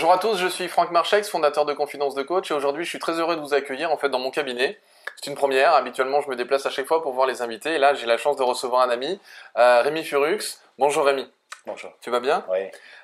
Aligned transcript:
Bonjour 0.00 0.14
à 0.14 0.18
tous, 0.18 0.38
je 0.38 0.46
suis 0.46 0.66
Franck 0.66 0.92
Marchex, 0.92 1.28
fondateur 1.28 1.66
de 1.66 1.74
Confidence 1.74 2.14
de 2.14 2.22
Coach 2.22 2.50
et 2.50 2.54
aujourd'hui 2.54 2.84
je 2.84 2.88
suis 2.88 2.98
très 2.98 3.20
heureux 3.20 3.36
de 3.36 3.42
vous 3.42 3.52
accueillir 3.52 3.92
en 3.92 3.98
fait 3.98 4.08
dans 4.08 4.18
mon 4.18 4.30
cabinet. 4.30 4.80
C'est 5.16 5.28
une 5.28 5.36
première, 5.36 5.74
habituellement 5.74 6.22
je 6.22 6.30
me 6.30 6.36
déplace 6.36 6.64
à 6.64 6.70
chaque 6.70 6.86
fois 6.86 7.02
pour 7.02 7.12
voir 7.12 7.26
les 7.26 7.42
invités 7.42 7.74
et 7.74 7.78
là 7.78 7.92
j'ai 7.92 8.06
la 8.06 8.16
chance 8.16 8.38
de 8.38 8.42
recevoir 8.42 8.80
un 8.80 8.88
ami, 8.88 9.20
euh, 9.58 9.82
Rémi 9.82 10.02
Furux. 10.02 10.38
Bonjour 10.78 11.04
Rémi. 11.04 11.30
Bonjour. 11.66 11.92
Tu 12.00 12.10
vas 12.10 12.20
bien 12.20 12.44
Oui. 12.48 12.58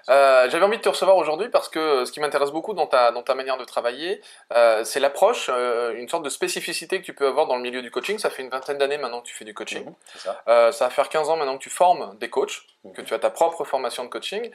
Euh, 0.09 0.49
J'avais 0.49 0.65
envie 0.65 0.79
de 0.79 0.83
te 0.83 0.89
recevoir 0.89 1.17
aujourd'hui 1.19 1.49
parce 1.51 1.69
que 1.69 2.05
ce 2.07 2.13
qui 2.13 2.21
m'intéresse 2.21 2.51
beaucoup 2.51 2.73
dans 2.73 2.87
ta, 2.87 3.11
dans 3.13 3.23
ta 3.23 3.35
manière 3.35 3.59
de 3.59 3.65
travailler, 3.65 4.23
euh, 4.55 4.83
c'est 4.83 4.99
l'approche, 4.99 5.51
euh, 5.53 5.95
une 5.95 6.09
sorte 6.09 6.25
de 6.25 6.31
spécificité 6.31 6.99
que 7.01 7.05
tu 7.05 7.13
peux 7.13 7.27
avoir 7.27 7.47
dans 7.47 7.57
le 7.57 7.63
milieu 7.63 7.83
du 7.83 7.91
coaching. 7.91 8.19
Ça 8.19 8.31
fait 8.31 8.43
une 8.43 8.49
vingtaine 8.49 8.79
d'années 8.79 8.97
maintenant 8.97 9.21
que 9.21 9.27
tu 9.27 9.35
fais 9.35 9.45
du 9.45 9.53
coaching. 9.53 9.85
Mhm, 9.85 9.95
c'est 10.15 10.19
ça. 10.21 10.73
Ça 10.73 10.85
va 10.87 10.91
faire 10.91 11.09
15 11.11 11.29
ans 11.29 11.37
maintenant 11.37 11.59
que 11.59 11.63
tu 11.63 11.71
formes 11.71 12.17
des 12.19 12.31
coachs, 12.31 12.63
Mhm. 12.85 12.93
que 12.95 13.03
tu 13.03 13.13
as 13.15 13.19
ta 13.19 13.31
propre 13.31 13.65
formation 13.65 14.05
de 14.05 14.09
coaching, 14.09 14.51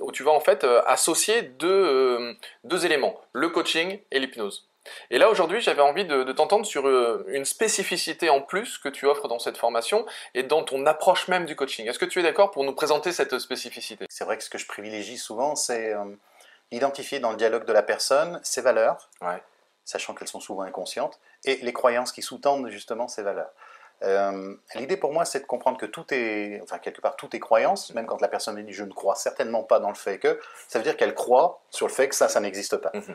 où 0.00 0.12
tu 0.12 0.24
vas 0.24 0.32
en 0.32 0.40
fait 0.40 0.64
associer 0.86 1.42
deux, 1.42 2.36
deux 2.64 2.84
éléments, 2.86 3.20
le 3.32 3.48
coaching 3.50 4.00
et 4.10 4.18
l'hypnose. 4.18 4.68
Et 5.10 5.18
là 5.18 5.30
aujourd'hui 5.30 5.60
j'avais 5.60 5.82
envie 5.82 6.04
de, 6.04 6.24
de 6.24 6.32
t'entendre 6.32 6.66
sur 6.66 6.86
euh, 6.88 7.24
une 7.28 7.44
spécificité 7.44 8.30
en 8.30 8.40
plus 8.40 8.78
que 8.78 8.88
tu 8.88 9.06
offres 9.06 9.28
dans 9.28 9.38
cette 9.38 9.56
formation 9.56 10.04
et 10.34 10.42
dans 10.42 10.62
ton 10.64 10.84
approche 10.86 11.28
même 11.28 11.46
du 11.46 11.54
coaching. 11.56 11.86
Est-ce 11.88 11.98
que 11.98 12.04
tu 12.04 12.18
es 12.20 12.22
d'accord 12.22 12.50
pour 12.50 12.64
nous 12.64 12.74
présenter 12.74 13.12
cette 13.12 13.38
spécificité? 13.38 14.06
C'est 14.08 14.24
vrai 14.24 14.36
que 14.38 14.44
ce 14.44 14.50
que 14.50 14.58
je 14.58 14.66
privilégie 14.66 15.18
souvent, 15.18 15.54
c'est 15.56 15.94
euh, 15.94 16.04
identifier 16.70 17.20
dans 17.20 17.30
le 17.30 17.36
dialogue 17.36 17.64
de 17.64 17.72
la 17.72 17.82
personne 17.82 18.40
ses 18.42 18.60
valeurs, 18.62 19.08
Ouais. 19.20 19.42
sachant 19.84 20.14
qu'elles 20.14 20.28
sont 20.28 20.40
souvent 20.40 20.62
inconscientes, 20.62 21.20
et 21.44 21.56
les 21.56 21.72
croyances 21.72 22.12
qui 22.12 22.22
sous-tendent 22.22 22.68
justement 22.68 23.08
ces 23.08 23.22
valeurs. 23.22 23.50
Euh, 24.02 24.54
L'idée 24.74 24.96
pour 24.96 25.12
moi, 25.12 25.24
c'est 25.24 25.40
de 25.40 25.44
comprendre 25.46 25.78
que 25.78 25.86
tout 25.86 26.04
est, 26.12 26.60
enfin 26.64 26.78
quelque 26.78 27.00
part, 27.00 27.14
tout 27.14 27.36
est 27.36 27.38
croyance, 27.38 27.94
même 27.94 28.06
quand 28.06 28.20
la 28.20 28.26
personne 28.28 28.60
dit 28.64 28.72
je 28.72 28.82
ne 28.82 28.92
crois 28.92 29.14
certainement 29.14 29.62
pas 29.62 29.78
dans 29.78 29.90
le 29.90 29.94
fait 29.94 30.18
que, 30.18 30.40
ça 30.66 30.78
veut 30.80 30.82
dire 30.84 30.96
qu'elle 30.96 31.14
croit 31.14 31.60
sur 31.70 31.86
le 31.86 31.92
fait 31.92 32.08
que 32.08 32.14
ça, 32.16 32.28
ça 32.28 32.40
n'existe 32.40 32.76
pas. 32.78 32.90
Mhm. 32.94 33.14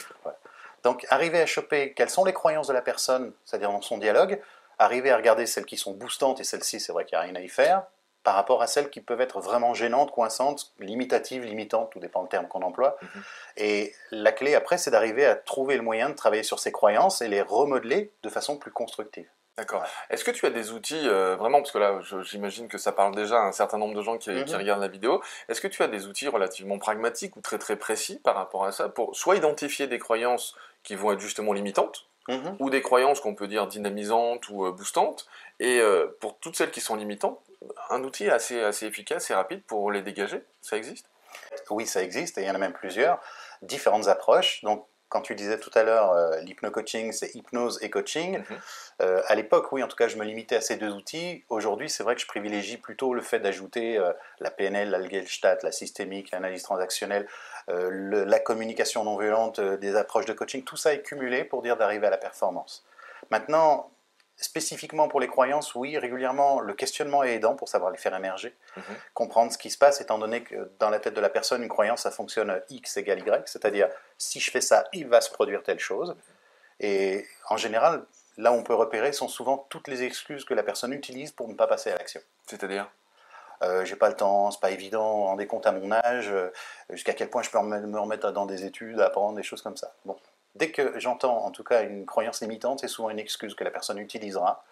Donc 0.87 1.05
arriver 1.09 1.41
à 1.41 1.45
choper 1.45 1.91
quelles 1.91 2.09
sont 2.09 2.23
les 2.23 2.31
croyances 2.31 2.67
de 2.67 2.73
la 2.73 2.81
personne, 2.81 3.33
c'est-à-dire 3.43 3.73
dans 3.73 3.81
son 3.81 3.97
dialogue, 3.97 4.39
arriver 4.79 5.11
à 5.11 5.17
regarder 5.17 5.45
celles 5.45 5.65
qui 5.65 5.75
sont 5.75 5.91
boostantes, 5.91 6.39
et 6.39 6.45
celles-ci, 6.45 6.79
c'est 6.79 6.93
vrai 6.93 7.03
qu'il 7.03 7.17
n'y 7.17 7.23
a 7.25 7.25
rien 7.25 7.35
à 7.35 7.41
y 7.41 7.49
faire, 7.49 7.83
par 8.23 8.35
rapport 8.35 8.61
à 8.61 8.67
celles 8.67 8.89
qui 8.89 9.01
peuvent 9.01 9.19
être 9.19 9.41
vraiment 9.41 9.73
gênantes, 9.73 10.11
coinçantes, 10.11 10.71
limitatives, 10.79 11.43
limitantes, 11.43 11.89
tout 11.91 11.99
dépend 11.99 12.21
le 12.21 12.29
terme 12.29 12.47
qu'on 12.47 12.61
emploie. 12.61 12.95
Mhm. 13.01 13.23
Et 13.57 13.93
la 14.11 14.31
clé 14.31 14.55
après, 14.55 14.77
c'est 14.77 14.91
d'arriver 14.91 15.25
à 15.25 15.35
trouver 15.35 15.75
le 15.75 15.83
moyen 15.83 16.07
de 16.09 16.15
travailler 16.15 16.43
sur 16.43 16.59
ces 16.59 16.71
croyances 16.71 17.21
et 17.21 17.27
les 17.27 17.41
remodeler 17.41 18.13
de 18.23 18.29
façon 18.29 18.55
plus 18.55 18.71
constructive. 18.71 19.27
D'accord. 19.57 19.83
Est-ce 20.11 20.23
que 20.23 20.29
tu 20.31 20.45
as 20.45 20.51
des 20.51 20.71
outils, 20.71 21.07
euh, 21.07 21.35
vraiment, 21.35 21.59
parce 21.61 21.71
que 21.71 21.79
là 21.79 21.99
j'imagine 22.21 22.67
que 22.67 22.77
ça 22.77 22.91
parle 22.91 23.15
déjà 23.15 23.37
à 23.37 23.45
un 23.45 23.51
certain 23.51 23.79
nombre 23.79 23.95
de 23.95 24.03
gens 24.03 24.17
qui, 24.17 24.29
qui 24.45 24.53
Mhm. 24.53 24.59
regardent 24.59 24.81
la 24.81 24.87
vidéo, 24.87 25.21
est-ce 25.49 25.61
que 25.61 25.67
tu 25.67 25.81
as 25.81 25.87
des 25.87 26.05
outils 26.05 26.27
relativement 26.27 26.77
pragmatiques 26.77 27.35
ou 27.37 27.41
très 27.41 27.57
très 27.57 27.75
précis 27.75 28.19
par 28.23 28.35
rapport 28.35 28.65
à 28.65 28.71
ça 28.71 28.87
pour 28.87 29.15
soit 29.15 29.35
identifier 29.35 29.87
des 29.87 29.97
croyances 29.97 30.55
qui 30.83 30.95
vont 30.95 31.11
être 31.11 31.19
justement 31.19 31.53
limitantes, 31.53 32.05
Mhm. 32.27 32.57
ou 32.59 32.69
des 32.69 32.81
croyances 32.83 33.19
qu'on 33.19 33.33
peut 33.33 33.47
dire 33.47 33.65
dynamisantes 33.67 34.47
ou 34.49 34.65
euh, 34.65 34.71
boostantes, 34.71 35.25
et 35.59 35.79
euh, 35.79 36.05
pour 36.19 36.37
toutes 36.37 36.55
celles 36.55 36.71
qui 36.71 36.81
sont 36.81 36.95
limitantes, 36.95 37.39
un 37.89 38.03
outil 38.03 38.29
assez, 38.29 38.61
assez 38.61 38.85
efficace 38.85 39.31
et 39.31 39.33
rapide 39.33 39.63
pour 39.63 39.91
les 39.91 40.03
dégager, 40.03 40.43
ça 40.61 40.77
existe? 40.77 41.09
Oui, 41.71 41.87
ça 41.87 42.03
existe 42.03 42.37
et 42.37 42.41
il 42.41 42.47
y 42.47 42.51
en 42.51 42.55
a 42.55 42.59
même 42.59 42.73
plusieurs, 42.73 43.19
différentes 43.63 44.07
approches. 44.07 44.61
Donc, 44.63 44.85
quand 45.09 45.21
tu 45.21 45.35
disais 45.35 45.57
tout 45.59 45.71
à 45.73 45.83
l'heure, 45.83 46.11
euh, 46.11 46.37
l'hypno-coaching, 46.41 47.11
c'est 47.11 47.33
hypnose 47.35 47.79
et 47.81 47.89
coaching. 47.89 48.41
Euh, 49.01 49.21
à 49.27 49.35
l'époque, 49.35 49.71
oui, 49.71 49.81
en 49.83 49.87
tout 49.87 49.95
cas, 49.95 50.07
je 50.07 50.17
me 50.17 50.23
limitais 50.25 50.55
à 50.57 50.61
ces 50.61 50.75
deux 50.75 50.91
outils. 50.91 51.43
Aujourd'hui, 51.49 51.89
c'est 51.89 52.03
vrai 52.03 52.15
que 52.15 52.21
je 52.21 52.27
privilégie 52.27 52.77
plutôt 52.77 53.13
le 53.13 53.21
fait 53.21 53.39
d'ajouter 53.39 53.97
euh, 53.97 54.11
la 54.39 54.51
PNL, 54.51 54.89
la 54.89 55.07
Gestalt, 55.07 55.63
la 55.63 55.71
systémique, 55.71 56.31
l'analyse 56.31 56.63
transactionnelle, 56.63 57.27
euh, 57.69 57.89
le- 57.91 58.23
la 58.25 58.39
communication 58.39 59.03
non 59.03 59.17
violente, 59.17 59.59
des 59.61 59.95
approches 59.95 60.25
de 60.25 60.33
coaching. 60.33 60.63
Tout 60.63 60.77
ça 60.77 60.93
est 60.93 61.01
cumulé 61.01 61.43
pour 61.43 61.61
dire 61.61 61.77
d'arriver 61.77 62.07
à 62.07 62.11
la 62.11 62.17
performance. 62.17 62.85
Maintenant, 63.31 63.89
spécifiquement 64.37 65.07
pour 65.07 65.19
les 65.19 65.27
croyances, 65.27 65.73
oui, 65.75 65.97
régulièrement, 65.97 66.59
le 66.59 66.73
questionnement 66.73 67.23
est 67.23 67.33
aidant 67.33 67.55
pour 67.55 67.67
savoir 67.69 67.91
les 67.91 67.97
faire 67.97 68.15
émerger, 68.15 68.55
Mhm. 68.75 68.83
comprendre 69.13 69.51
ce 69.51 69.57
qui 69.57 69.69
se 69.69 69.77
passe, 69.77 69.99
étant 69.99 70.19
donné 70.19 70.43
que 70.43 70.71
dans 70.79 70.89
la 70.89 70.99
tête 70.99 71.15
de 71.15 71.21
la 71.21 71.29
personne, 71.29 71.63
une 71.63 71.69
croyance, 71.69 72.03
ça 72.03 72.11
fonctionne 72.11 72.61
X 72.69 72.97
égale 72.97 73.19
Y, 73.19 73.47
c'est-à-dire 73.47 73.89
si 74.17 74.39
je 74.39 74.51
fais 74.51 74.61
ça, 74.61 74.85
il 74.93 75.07
va 75.07 75.21
se 75.21 75.31
produire 75.31 75.63
telle 75.63 75.79
chose. 75.79 76.15
Et 76.79 77.25
en 77.49 77.57
général, 77.57 78.03
là 78.37 78.51
où 78.51 78.55
on 78.55 78.63
peut 78.63 78.75
repérer 78.75 79.11
sont 79.11 79.27
souvent 79.27 79.65
toutes 79.69 79.87
les 79.87 80.03
excuses 80.03 80.45
que 80.45 80.53
la 80.53 80.61
personne 80.63 80.93
utilise 80.93 81.31
pour 81.31 81.47
ne 81.47 81.55
pas 81.55 81.65
passer 81.65 81.89
à 81.91 81.97
l'action. 81.97 82.21
C'est-à-dire? 82.45 82.87
Euh, 83.63 83.83
j'ai 83.85 83.95
pas 83.95 84.09
le 84.09 84.15
temps, 84.15 84.51
c'est 84.51 84.59
pas 84.59 84.69
évident, 84.69 85.23
rendez 85.25 85.47
compte 85.47 85.65
à 85.65 85.71
mon 85.71 85.91
âge, 85.91 86.29
euh, 86.31 86.51
jusqu'à 86.91 87.13
quel 87.13 87.27
point 87.31 87.41
je 87.41 87.49
peux 87.49 87.59
me 87.59 87.79
me 87.79 87.99
remettre 87.99 88.29
dans 88.31 88.45
des 88.45 88.65
études, 88.65 88.99
apprendre 88.99 89.35
des 89.35 89.41
choses 89.41 89.63
comme 89.63 89.75
ça. 89.77 89.95
Bon, 90.05 90.15
dès 90.57 90.71
que 90.71 90.99
j'entends 90.99 91.45
en 91.45 91.51
tout 91.51 91.63
cas 91.63 91.83
une 91.83 92.05
croyance 92.05 92.41
limitante, 92.41 92.79
c'est 92.81 92.87
souvent 92.87 93.09
une 93.09 93.19
excuse 93.19 93.55
que 93.55 93.63
la 93.63 93.71
personne 93.71 93.97
utilisera. 93.97 94.63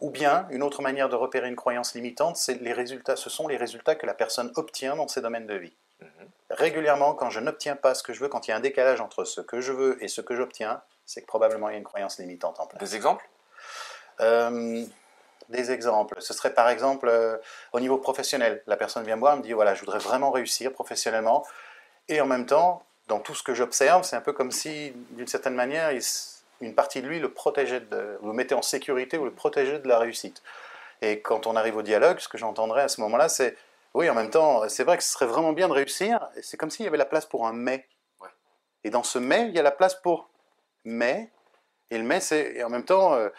Ou 0.00 0.10
bien 0.10 0.46
une 0.50 0.62
autre 0.62 0.80
manière 0.80 1.08
de 1.08 1.16
repérer 1.16 1.48
une 1.48 1.56
croyance 1.56 1.94
limitante, 1.94 2.36
c'est 2.36 2.60
les 2.62 2.72
résultats, 2.72 3.16
ce 3.16 3.28
sont 3.28 3.48
les 3.48 3.56
résultats 3.58 3.94
que 3.94 4.06
la 4.06 4.14
personne 4.14 4.50
obtient 4.56 4.96
dans 4.96 5.08
ses 5.08 5.20
domaines 5.20 5.46
de 5.46 5.54
vie. 5.54 5.74
Mhm. 6.00 6.08
Régulièrement, 6.50 7.14
quand 7.14 7.30
je 7.30 7.40
n'obtiens 7.40 7.76
pas 7.76 7.94
ce 7.94 8.02
que 8.02 8.12
je 8.12 8.20
veux, 8.20 8.28
quand 8.28 8.48
il 8.48 8.50
y 8.50 8.54
a 8.54 8.56
un 8.56 8.60
décalage 8.60 9.00
entre 9.00 9.24
ce 9.24 9.40
que 9.40 9.60
je 9.60 9.72
veux 9.72 10.02
et 10.02 10.08
ce 10.08 10.22
que 10.22 10.34
j'obtiens, 10.34 10.80
c'est 11.04 11.20
que 11.20 11.26
probablement 11.26 11.68
il 11.68 11.72
y 11.72 11.74
a 11.74 11.78
une 11.78 11.84
croyance 11.84 12.18
limitante 12.18 12.60
en 12.60 12.66
place. 12.66 12.82
Des 12.82 12.96
exemples? 12.96 13.28
Euh, 14.20 14.84
des 15.50 15.70
exemples. 15.70 16.16
Ce 16.20 16.32
serait 16.32 16.54
par 16.54 16.68
exemple 16.68 17.08
euh, 17.08 17.36
au 17.72 17.80
niveau 17.80 17.98
professionnel. 17.98 18.62
La 18.66 18.76
personne 18.76 19.04
vient 19.04 19.16
me 19.16 19.20
voir, 19.20 19.36
me 19.36 19.42
dit 19.42 19.52
voilà, 19.52 19.74
je 19.74 19.80
voudrais 19.80 19.98
vraiment 19.98 20.30
réussir 20.30 20.72
professionnellement. 20.72 21.44
Et 22.08 22.20
en 22.20 22.26
même 22.26 22.46
temps, 22.46 22.82
dans 23.10 23.18
tout 23.18 23.34
ce 23.34 23.42
que 23.42 23.54
j'observe, 23.54 24.04
c'est 24.04 24.14
un 24.14 24.20
peu 24.20 24.32
comme 24.32 24.52
si, 24.52 24.92
d'une 25.10 25.26
certaine 25.26 25.54
manière, 25.54 25.90
il 25.92 26.00
une 26.60 26.74
partie 26.74 27.02
de 27.02 27.08
lui 27.08 27.18
le 27.18 27.32
protégeait, 27.32 27.80
de, 27.80 28.18
le 28.22 28.32
mettait 28.32 28.54
en 28.54 28.62
sécurité 28.62 29.18
ou 29.18 29.24
le 29.24 29.32
protégeait 29.32 29.78
de 29.78 29.88
la 29.88 29.98
réussite. 29.98 30.42
Et 31.02 31.20
quand 31.20 31.46
on 31.46 31.56
arrive 31.56 31.76
au 31.76 31.82
dialogue, 31.82 32.18
ce 32.20 32.28
que 32.28 32.38
j'entendrais 32.38 32.82
à 32.82 32.88
ce 32.88 33.00
moment-là, 33.00 33.28
c'est 33.28 33.56
oui, 33.94 34.08
en 34.08 34.14
même 34.14 34.30
temps, 34.30 34.68
c'est 34.68 34.84
vrai 34.84 34.96
que 34.96 35.02
ce 35.02 35.10
serait 35.10 35.26
vraiment 35.26 35.52
bien 35.52 35.68
de 35.68 35.72
réussir. 35.72 36.28
C'est 36.42 36.56
comme 36.56 36.70
s'il 36.70 36.84
y 36.84 36.88
avait 36.88 36.98
la 36.98 37.06
place 37.06 37.26
pour 37.26 37.46
un 37.46 37.52
mais. 37.52 37.88
Ouais. 38.20 38.28
Et 38.84 38.90
dans 38.90 39.02
ce 39.02 39.18
mais, 39.18 39.48
il 39.48 39.54
y 39.54 39.58
a 39.58 39.62
la 39.62 39.70
place 39.72 39.94
pour 39.94 40.28
mais. 40.84 41.30
Et 41.90 41.98
le 41.98 42.04
mais, 42.04 42.20
c'est 42.20 42.52
et 42.54 42.62
en 42.62 42.70
même 42.70 42.84
temps. 42.84 43.14
euh, 43.14 43.30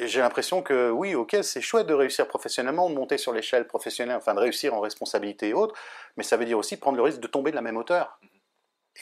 j'ai 0.00 0.20
l'impression 0.20 0.62
que 0.62 0.90
oui, 0.90 1.14
ok, 1.14 1.36
c'est 1.42 1.60
chouette 1.60 1.86
de 1.86 1.94
réussir 1.94 2.26
professionnellement, 2.26 2.88
de 2.90 2.94
monter 2.94 3.18
sur 3.18 3.32
l'échelle 3.32 3.66
professionnelle, 3.66 4.16
enfin 4.16 4.34
de 4.34 4.40
réussir 4.40 4.74
en 4.74 4.80
responsabilité 4.80 5.50
et 5.50 5.54
autres, 5.54 5.74
mais 6.16 6.24
ça 6.24 6.36
veut 6.36 6.46
dire 6.46 6.58
aussi 6.58 6.76
prendre 6.76 6.96
le 6.96 7.02
risque 7.02 7.20
de 7.20 7.28
tomber 7.28 7.52
de 7.52 7.56
la 7.56 7.62
même 7.62 7.76
hauteur. 7.76 8.18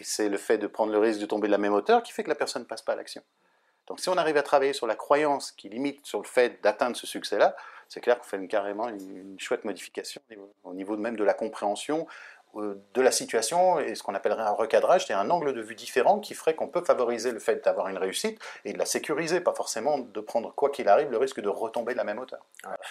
Et 0.00 0.04
c'est 0.04 0.28
le 0.28 0.38
fait 0.38 0.58
de 0.58 0.66
prendre 0.66 0.92
le 0.92 0.98
risque 0.98 1.20
de 1.20 1.26
tomber 1.26 1.48
de 1.48 1.52
la 1.52 1.58
même 1.58 1.74
hauteur 1.74 2.02
qui 2.02 2.12
fait 2.12 2.22
que 2.24 2.28
la 2.28 2.34
personne 2.34 2.62
ne 2.62 2.66
passe 2.66 2.82
pas 2.82 2.92
à 2.92 2.96
l'action. 2.96 3.22
Donc 3.88 4.00
si 4.00 4.08
on 4.08 4.16
arrive 4.16 4.36
à 4.36 4.42
travailler 4.42 4.72
sur 4.72 4.86
la 4.86 4.94
croyance 4.94 5.52
qui 5.52 5.68
limite 5.68 6.06
sur 6.06 6.18
le 6.18 6.24
fait 6.24 6.62
d'atteindre 6.62 6.96
ce 6.96 7.06
succès-là, 7.06 7.56
c'est 7.88 8.00
clair 8.00 8.16
qu'on 8.18 8.24
fait 8.24 8.36
une- 8.36 8.48
carrément 8.48 8.88
une, 8.88 9.16
une 9.16 9.40
chouette 9.40 9.64
modification 9.64 10.20
au 10.30 10.32
niveau, 10.34 10.54
au 10.64 10.74
niveau 10.74 10.96
même 10.96 11.16
de 11.16 11.24
la 11.24 11.34
compréhension 11.34 12.06
euh, 12.54 12.74
de 12.94 13.00
la 13.00 13.10
situation 13.10 13.80
et 13.80 13.94
ce 13.94 14.02
qu'on 14.02 14.14
appellerait 14.14 14.42
un 14.42 14.50
recadrage, 14.50 15.06
c'est 15.06 15.14
un 15.14 15.28
angle 15.30 15.52
de 15.54 15.60
vue 15.62 15.74
différent 15.74 16.20
qui 16.20 16.34
ferait 16.34 16.54
qu'on 16.54 16.68
peut 16.68 16.84
favoriser 16.84 17.32
le 17.32 17.38
fait 17.38 17.64
d'avoir 17.64 17.88
une 17.88 17.96
réussite 17.98 18.38
et 18.64 18.72
de 18.74 18.78
la 18.78 18.84
sécuriser, 18.86 19.40
pas 19.40 19.54
forcément 19.54 19.98
de 19.98 20.20
prendre 20.20 20.54
quoi 20.54 20.68
qu'il 20.70 20.88
arrive 20.88 21.10
le 21.10 21.16
risque 21.18 21.40
de 21.40 21.48
retomber 21.48 21.92
de 21.94 21.98
la 21.98 22.04
même 22.04 22.18
hauteur. 22.18 22.44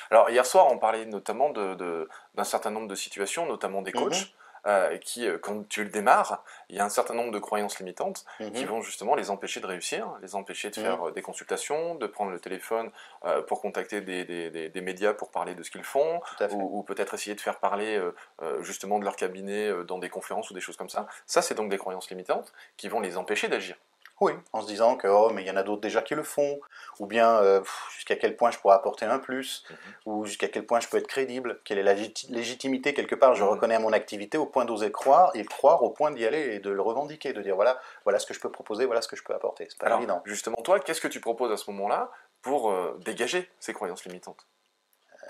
Alors 0.10 0.30
hier 0.32 0.46
soir, 0.46 0.68
on 0.72 0.78
parlait 0.80 1.06
notamment 1.06 1.52
d'un 1.52 2.44
certain 2.44 2.72
nombre 2.72 2.88
de 2.88 2.96
situations, 2.96 3.46
notamment 3.46 3.82
des 3.84 3.92
coachs, 3.92 4.34
euh, 4.68 4.98
qui, 4.98 5.28
euh, 5.28 5.38
quand 5.38 5.68
tu 5.68 5.84
le 5.84 5.90
démarres, 5.90 6.44
il 6.70 6.76
y 6.76 6.80
a 6.80 6.86
un 6.86 6.90
certain 6.90 7.14
nombre 7.14 7.32
de 7.32 7.40
croyances 7.40 7.80
limitantes 7.80 8.26
qui 8.54 8.64
Mhm. 8.66 8.70
vont 8.70 8.82
justement 8.82 9.16
les 9.16 9.30
empêcher 9.30 9.60
de 9.60 9.66
réussir, 9.68 10.08
les 10.22 10.36
empêcher 10.36 10.70
de 10.70 10.80
Mhm. 10.80 10.86
faire 10.86 11.08
euh, 11.08 11.12
des 11.12 11.22
consultations, 11.22 11.96
de 11.96 12.08
prendre 12.08 12.32
le 12.32 12.40
téléphone 12.40 12.92
euh, 13.26 13.42
pour 13.42 13.62
contacter 13.62 14.02
des, 14.02 14.26
des- 14.26 14.50
des- 14.50 14.70
des 14.70 14.82
médias 14.82 15.14
pour 15.14 15.32
parler 15.32 15.56
de 15.56 15.64
ce 15.64 15.72
qu'ils 15.72 15.84
font, 15.84 16.22
ou, 16.52 16.80
ou 16.80 16.84
peut-être 16.84 17.14
essayer 17.14 17.36
de 17.36 17.42
faire 17.42 17.60
parler 17.60 17.98
euh, 18.42 18.62
justement 18.64 19.00
de 19.00 19.04
leur 19.04 19.16
cabinet 19.16 19.72
dans 19.86 19.98
des 20.00 20.10
conférences 20.10 20.50
ou 20.52 20.54
des 20.54 20.62
choses 20.62 20.78
comme 20.78 20.90
ça. 20.90 21.08
Ça, 21.26 21.42
c'est 21.42 21.56
donc 21.56 21.70
des 21.70 21.78
croyances 21.78 22.10
limitantes 22.10 22.54
qui 22.78 22.88
vont 22.90 23.00
les 23.00 23.18
empêcher 23.18 23.48
d'agir. 23.48 23.76
Oui, 24.22 24.34
en 24.54 24.62
se 24.62 24.68
disant 24.68 24.96
que 24.98 25.08
oh, 25.08 25.32
mais 25.34 25.42
il 25.42 25.48
y 25.48 25.52
en 25.52 25.58
a 25.58 25.64
d'autres 25.64 25.82
déjà 25.82 26.02
qui 26.04 26.14
le 26.14 26.22
font, 26.22 26.60
ou 27.00 27.08
bien 27.08 27.38
euh, 27.42 27.62
jusqu'à 27.96 28.16
quel 28.16 28.38
point 28.38 28.52
je 28.52 28.60
pourrais 28.60 28.76
apporter 28.76 29.06
un 29.06 29.18
plus, 29.18 29.64
Mhm. 29.70 29.78
ou 30.06 30.26
jusqu'à 30.26 30.48
quel 30.48 30.66
point 30.66 30.80
je 30.80 30.88
peux 30.88 30.98
être 30.98 31.08
crédible, 31.08 31.60
quelle 31.66 31.80
est 31.80 31.84
la 31.84 31.96
légiti- 31.96 32.32
légitimité 32.32 32.94
quelque 32.94 33.16
part, 33.16 33.34
je 33.34 33.44
Mhm. 33.44 33.50
reconnais 33.50 33.76
à 33.76 33.80
mon 33.80 33.92
activité 33.94 34.38
au 34.38 34.46
point 34.46 34.64
d'oser 34.66 34.92
croire, 34.92 35.32
et 35.36 35.44
croire 35.44 35.82
au 35.82 35.90
point 35.90 36.12
d'y 36.12 36.24
aller 36.26 36.54
et 36.56 36.60
de 36.60 36.70
le 36.70 36.82
revendiquer, 36.82 37.34
de 37.34 37.42
dire 37.42 37.56
voilà, 37.56 37.80
voilà 38.04 38.20
ce 38.20 38.28
que 38.28 38.34
je 38.36 38.40
peux 38.40 38.52
proposer, 38.52 38.86
voilà 38.86 39.02
ce 39.02 39.08
que 39.08 39.16
je 39.16 39.24
peux 39.24 39.34
apporter. 39.34 39.66
C'est 39.70 39.80
pas 39.80 39.88
Alors, 39.88 39.98
évident. 39.98 40.22
justement, 40.26 40.58
toi, 40.58 40.80
qu'est-ce 40.80 41.02
que 41.02 41.08
tu 41.08 41.20
proposes 41.20 41.52
à 41.52 41.58
ce 41.58 41.70
moment-là 41.72 42.12
pour 42.44 42.72
euh, 42.72 42.98
dégager 43.04 43.50
ces 43.60 43.74
croyances 43.74 44.06
limitantes? 44.06 44.46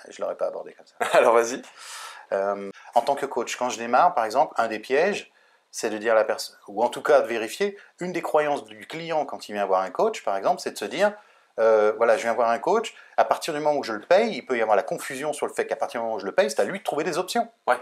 Je 0.10 0.22
l'aurais 0.22 0.36
pas 0.38 0.48
abordé 0.48 0.74
comme 0.74 0.86
ça. 0.88 0.96
Alors 1.18 1.34
vas-y. 1.34 1.62
Euh, 2.34 2.70
en 2.96 3.02
tant 3.02 3.16
que 3.16 3.26
coach, 3.26 3.56
quand 3.56 3.70
je 3.70 3.78
démarre, 3.78 4.14
par 4.16 4.26
exemple, 4.26 4.54
un 4.58 4.68
des 4.68 4.80
pièges, 4.80 5.31
c'est 5.72 5.90
de 5.90 5.98
dire 5.98 6.12
à 6.14 6.16
la 6.16 6.26
personne, 6.26 6.56
ou 6.68 6.84
en 6.84 6.90
tout 6.90 7.02
cas 7.02 7.22
de 7.22 7.28
vérifier, 7.28 7.78
une 8.00 8.12
des 8.12 8.22
croyances 8.22 8.66
du 8.66 8.86
client 8.86 9.26
quand 9.26 9.50
il 9.50 9.54
vient 9.54 9.66
voir 9.66 9.82
un 9.82 9.90
coach, 9.90 10.24
par 10.24 10.36
exemple, 10.36 10.62
c'est 10.62 10.72
de 10.72 10.78
se 10.78 10.86
dire, 10.86 11.14
euh, 11.60 11.94
voilà, 11.98 12.18
je 12.18 12.24
viens 12.24 12.34
voir 12.34 12.50
un 12.50 12.60
coach, 12.60 12.94
à 13.18 13.26
partir 13.26 13.54
du 13.54 13.60
moment 13.60 13.78
où 13.78 13.84
je 13.84 13.94
le 13.94 14.02
paye, 14.02 14.36
il 14.36 14.46
peut 14.46 14.58
y 14.58 14.62
avoir 14.62 14.76
la 14.76 14.84
confusion 14.84 15.34
sur 15.34 15.48
le 15.48 15.54
fait 15.54 15.66
qu'à 15.66 15.76
partir 15.76 16.02
du 16.02 16.06
moment 16.06 16.18
où 16.18 16.20
je 16.20 16.26
le 16.26 16.34
paye, 16.34 16.50
c'est 16.50 16.60
à 16.60 16.66
lui 16.66 16.80
de 16.80 16.84
trouver 16.84 17.04
des 17.04 17.18
options. 17.18 17.48
Ouais. 17.68 17.78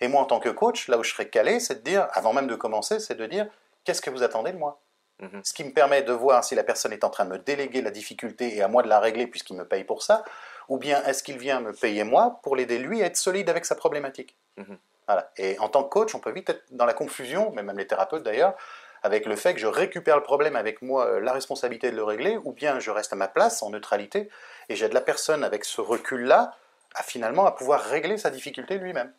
Et 0.00 0.08
moi, 0.08 0.20
en 0.20 0.24
tant 0.24 0.40
que 0.40 0.48
coach, 0.48 0.88
là 0.88 0.98
où 0.98 1.04
je 1.04 1.12
serais 1.12 1.28
calé, 1.28 1.60
c'est 1.60 1.76
de 1.76 1.80
dire, 1.80 2.08
avant 2.12 2.32
même 2.32 2.46
de 2.46 2.54
commencer, 2.54 2.98
c'est 2.98 3.14
de 3.14 3.26
dire, 3.26 3.46
qu'est-ce 3.84 4.02
que 4.02 4.10
vous 4.10 4.22
attendez 4.22 4.52
de 4.52 4.58
moi? 4.58 4.80
Mhm. 5.20 5.40
Ce 5.42 5.54
qui 5.54 5.64
me 5.64 5.72
permet 5.72 6.02
de 6.02 6.12
voir 6.12 6.44
si 6.44 6.54
la 6.54 6.64
personne 6.64 6.92
est 6.92 7.04
en 7.04 7.10
train 7.10 7.24
de 7.24 7.30
me 7.30 7.38
déléguer 7.38 7.80
la 7.80 7.90
difficulté 7.90 8.54
et 8.56 8.62
à 8.62 8.68
moi 8.68 8.82
de 8.82 8.88
la 8.88 9.00
régler 9.00 9.26
puisqu'il 9.26 9.56
me 9.56 9.64
paye 9.64 9.84
pour 9.84 10.02
ça, 10.02 10.24
ou 10.68 10.76
bien 10.78 11.02
est-ce 11.04 11.22
qu'il 11.22 11.38
vient 11.38 11.60
me 11.60 11.72
payer 11.72 12.04
moi 12.04 12.40
pour 12.42 12.56
l'aider 12.56 12.78
lui 12.78 13.02
à 13.02 13.06
être 13.06 13.16
solide 13.16 13.48
avec 13.48 13.64
sa 13.64 13.74
problématique? 13.74 14.36
Mhm. 14.58 14.76
Voilà. 15.06 15.30
Et 15.36 15.58
en 15.58 15.68
tant 15.68 15.84
que 15.84 15.88
coach, 15.88 16.14
on 16.14 16.20
peut 16.20 16.32
vite 16.32 16.50
être 16.50 16.64
dans 16.70 16.84
la 16.86 16.94
confusion, 16.94 17.52
mais 17.54 17.62
même 17.62 17.78
les 17.78 17.86
thérapeutes 17.86 18.22
d'ailleurs, 18.22 18.54
avec 19.02 19.26
le 19.26 19.36
fait 19.36 19.54
que 19.54 19.60
je 19.60 19.66
récupère 19.68 20.16
le 20.16 20.22
problème 20.22 20.56
avec 20.56 20.82
moi, 20.82 21.06
euh, 21.06 21.20
la 21.20 21.32
responsabilité 21.32 21.90
de 21.90 21.96
le 21.96 22.02
régler, 22.02 22.38
ou 22.44 22.52
bien 22.52 22.80
je 22.80 22.90
reste 22.90 23.12
à 23.12 23.16
ma 23.16 23.28
place 23.28 23.62
en 23.62 23.70
neutralité 23.70 24.28
et 24.68 24.74
j'aide 24.74 24.92
la 24.92 25.00
personne 25.00 25.44
avec 25.44 25.64
ce 25.64 25.80
recul-là 25.80 26.54
à 26.94 27.02
finalement 27.02 27.46
à 27.46 27.52
pouvoir 27.52 27.82
régler 27.82 28.18
sa 28.18 28.30
difficulté 28.30 28.78
lui-même. 28.78 29.12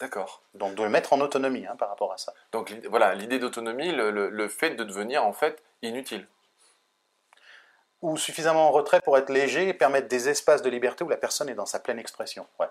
D'accord. 0.00 0.42
Donc 0.54 0.74
de 0.74 0.82
le 0.82 0.88
mettre 0.88 1.12
en 1.12 1.20
autonomie 1.20 1.66
hein, 1.66 1.76
par 1.76 1.88
rapport 1.88 2.12
à 2.12 2.18
ça. 2.18 2.32
Donc 2.52 2.72
voilà, 2.88 3.14
l'idée 3.14 3.38
d'autonomie, 3.38 3.92
le, 3.92 4.10
le- 4.10 4.28
le 4.30 4.48
fait 4.48 4.70
de 4.70 4.84
devenir 4.84 5.26
en 5.26 5.32
fait 5.32 5.62
inutile. 5.82 6.26
Ou 8.02 8.16
suffisamment 8.16 8.68
en 8.68 8.72
retrait 8.72 9.00
pour 9.00 9.16
être 9.18 9.30
léger 9.30 9.68
et 9.68 9.74
permettre 9.74 10.08
des 10.08 10.28
espaces 10.28 10.62
de 10.62 10.68
liberté 10.70 11.02
où 11.02 11.08
la 11.08 11.16
personne 11.16 11.48
est 11.48 11.54
dans 11.54 11.66
sa 11.66 11.80
pleine 11.80 11.98
expression. 11.98 12.46
Ouais. 12.60 12.68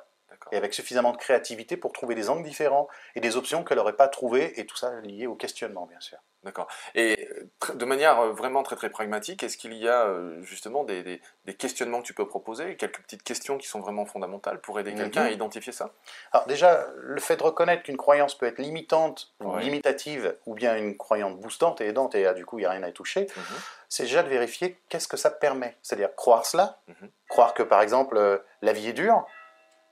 Et 0.52 0.58
avec 0.58 0.74
suffisamment 0.74 1.12
de 1.12 1.18
créativité 1.18 1.78
pour 1.78 1.92
trouver 1.94 2.16
des 2.16 2.30
angles 2.30 2.44
différents 2.44 2.88
et 3.16 3.20
des 3.22 3.36
options 3.38 3.64
qu'elle 3.64 3.78
n'aurait 3.78 3.94
pas 3.96 4.08
trouvées, 4.08 4.60
et 4.60 4.66
tout 4.66 4.78
ça 4.78 5.00
lié 5.02 5.28
au 5.28 5.36
questionnement, 5.36 5.86
bien 5.86 6.00
sûr. 6.00 6.18
D'accord. 6.44 6.68
Et 6.94 7.28
de 7.74 7.86
manière 7.86 8.20
euh, 8.20 8.32
vraiment 8.32 8.62
très 8.62 8.76
très 8.76 8.92
pragmatique, 8.92 9.42
est-ce 9.42 9.58
qu'il 9.58 9.74
y 9.74 9.90
a 9.90 10.04
euh, 10.06 10.40
justement 10.44 10.84
des, 10.84 11.02
des- 11.02 11.20
des 11.46 11.54
questionnements 11.56 12.02
que 12.02 12.06
tu 12.06 12.14
peux 12.14 12.28
proposer, 12.28 12.76
quelques 12.76 13.02
petites 13.02 13.24
questions 13.24 13.58
qui 13.58 13.68
sont 13.68 13.80
vraiment 13.80 14.06
fondamentales 14.06 14.62
pour 14.62 14.80
aider 14.80 14.92
Mhm. 14.92 14.98
quelqu'un 14.98 15.24
à 15.24 15.30
identifier 15.32 15.74
ça? 15.74 15.90
Alors 16.32 16.46
déjà, 16.46 16.86
le 16.98 17.20
fait 17.20 17.38
de 17.38 17.42
reconnaître 17.44 17.82
qu'une 17.82 17.98
croyance 17.98 18.38
peut 18.38 18.46
être 18.46 18.60
limitante 18.60 19.34
ou 19.42 19.56
Ouais. 19.56 19.62
limitative, 19.64 20.38
ou 20.46 20.54
bien 20.54 20.76
une 20.78 20.96
croyance 20.98 21.36
boostante 21.36 21.82
et 21.82 21.88
aidante, 21.88 22.14
et 22.14 22.22
là, 22.24 22.34
du 22.36 22.46
coup, 22.46 22.60
il 22.60 22.62
n'y 22.62 22.68
a 22.68 22.72
rien 22.72 22.84
à 22.84 22.90
y 22.90 22.94
toucher, 22.94 23.26
Mhm. 23.36 23.44
c'est 23.90 24.04
déjà 24.04 24.22
de 24.22 24.30
vérifier 24.30 24.80
qu'est-ce 24.90 25.08
que 25.08 25.18
ça 25.18 25.32
permet. 25.32 25.76
C'est-à-dire 25.82 26.14
croire 26.16 26.46
cela, 26.46 26.80
Mhm. 26.88 27.10
croire 27.28 27.56
que 27.56 27.64
par 27.64 27.82
exemple 27.82 28.18
euh, 28.18 28.38
la 28.62 28.72
vie 28.74 28.90
est 28.90 28.94
dure, 28.94 29.26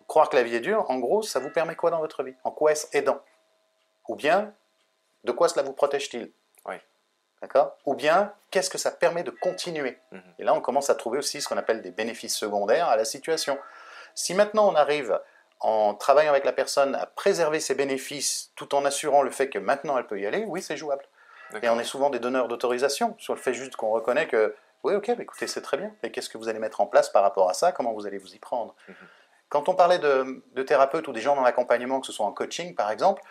croire 0.07 0.29
que 0.29 0.35
la 0.35 0.43
vie 0.43 0.55
est 0.55 0.61
dure, 0.61 0.89
en 0.89 0.99
gros, 0.99 1.21
ça 1.21 1.39
vous 1.39 1.49
permet 1.49 1.75
quoi 1.75 1.91
dans 1.91 1.99
votre 1.99 2.23
vie? 2.23 2.35
En 2.43 2.51
quoi 2.51 2.71
est-ce 2.71 2.95
aidant? 2.95 3.21
Ou 4.07 4.15
bien, 4.15 4.53
de 5.23 5.31
quoi 5.31 5.47
cela 5.47 5.63
vous 5.63 5.73
protège-t-il? 5.73 6.31
Oui. 6.65 6.75
D'accord? 7.41 7.77
Ou 7.85 7.93
bien, 7.93 8.33
qu'est-ce 8.51 8.69
que 8.69 8.77
ça 8.77 8.91
permet 8.91 9.23
de 9.23 9.31
continuer? 9.31 9.99
Mhm. 10.11 10.21
Et 10.39 10.43
là, 10.43 10.53
on 10.53 10.61
commence 10.61 10.89
à 10.89 10.95
trouver 10.95 11.19
aussi 11.19 11.41
ce 11.41 11.47
qu'on 11.47 11.57
appelle 11.57 11.81
des 11.81 11.91
bénéfices 11.91 12.37
secondaires 12.37 12.87
à 12.87 12.95
la 12.95 13.05
situation. 13.05 13.57
Si 14.15 14.33
maintenant 14.33 14.69
on 14.69 14.75
arrive, 14.75 15.19
en 15.59 15.93
travaillant 15.93 16.31
avec 16.31 16.45
la 16.45 16.53
personne, 16.53 16.95
à 16.95 17.05
préserver 17.05 17.59
ses 17.59 17.75
bénéfices 17.75 18.51
tout 18.55 18.75
en 18.75 18.85
assurant 18.85 19.23
le 19.23 19.31
fait 19.31 19.49
que 19.49 19.59
maintenant 19.59 19.97
elle 19.97 20.07
peut 20.07 20.19
y 20.19 20.25
aller, 20.25 20.43
oui, 20.45 20.61
c'est 20.61 20.77
jouable. 20.77 21.05
Et 21.61 21.69
on 21.69 21.79
est 21.79 21.83
souvent 21.83 22.09
des 22.09 22.19
donneurs 22.19 22.47
d'autorisation 22.47 23.15
sur 23.19 23.35
le 23.35 23.39
fait 23.39 23.53
juste 23.53 23.75
qu'on 23.75 23.91
reconnaît 23.91 24.27
que, 24.27 24.55
oui, 24.83 24.95
ok, 24.95 25.15
bah 25.15 25.23
écoutez, 25.23 25.47
c'est 25.47 25.61
très 25.61 25.77
bien. 25.77 25.93
Et 26.01 26.11
qu'est-ce 26.11 26.29
que 26.29 26.37
vous 26.37 26.49
allez 26.49 26.59
mettre 26.59 26.81
en 26.81 26.87
place 26.87 27.09
par 27.09 27.21
rapport 27.21 27.49
à 27.49 27.53
ça? 27.53 27.71
Comment 27.71 27.93
vous 27.93 28.07
allez 28.07 28.17
vous 28.17 28.33
y 28.33 28.39
prendre? 28.39 28.75
Mhm. 28.87 28.95
Quand 29.53 29.69
on 29.69 29.75
parlait 29.75 29.99
de, 29.99 30.43
de 30.55 30.63
thérapeutes 30.63 31.07
ou 31.07 31.13
des 31.13 31.21
gens 31.21 31.35
dans 31.35 31.43
l'accompagnement, 31.43 31.99
que 31.99 32.07
ce 32.07 32.11
soit 32.11 32.25
en 32.25 32.31
coaching 32.31 32.73
par 32.73 32.89
exemple, 32.89 33.21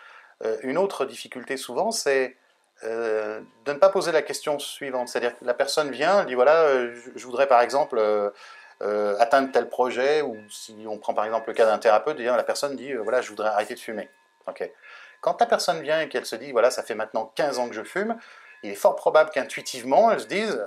euh, 0.45 0.55
une 0.63 0.77
autre 0.77 1.03
difficulté 1.03 1.57
souvent, 1.57 1.91
c'est 1.91 2.37
euh, 2.85 3.41
de 3.65 3.73
ne 3.73 3.77
pas 3.77 3.89
poser 3.89 4.13
la 4.13 4.21
question 4.21 4.57
suivante. 4.57 5.09
C'est-à-dire 5.09 5.37
que 5.37 5.43
la 5.43 5.53
personne 5.53 5.91
vient, 5.91 6.21
elle 6.21 6.27
dit 6.27 6.35
voilà, 6.35 6.61
euh, 6.61 6.95
je, 7.13 7.25
voudrais 7.25 7.47
par 7.47 7.59
exemple 7.59 7.97
euh, 7.99 9.17
atteindre 9.19 9.51
tel 9.51 9.67
projet, 9.67 10.21
ou 10.21 10.37
si 10.49 10.85
on 10.87 10.97
prend 10.97 11.13
par 11.13 11.25
exemple 11.25 11.49
le 11.49 11.55
cas 11.55 11.65
d'un 11.65 11.77
thérapeute, 11.77 12.15
dire, 12.15 12.37
la 12.37 12.43
personne 12.43 12.77
dit 12.77 12.93
voilà, 12.93 13.19
je 13.19 13.27
voudrais 13.27 13.49
arrêter 13.49 13.73
de 13.73 13.79
fumer. 13.81 14.09
Ok. 14.47 14.71
Quand 15.19 15.41
la 15.41 15.45
personne 15.45 15.81
vient 15.81 15.99
et 15.99 16.07
qu'elle 16.07 16.25
se 16.25 16.37
dit 16.37 16.53
voilà, 16.53 16.71
ça 16.71 16.83
fait 16.83 16.95
maintenant 16.95 17.33
15 17.35 17.59
ans 17.59 17.67
que 17.67 17.75
je 17.75 17.83
fume, 17.83 18.17
il 18.63 18.71
est 18.71 18.75
fort 18.75 18.95
probable 18.95 19.29
qu'intuitivement, 19.31 20.09
elle 20.09 20.21
se 20.21 20.27
dise, 20.27 20.65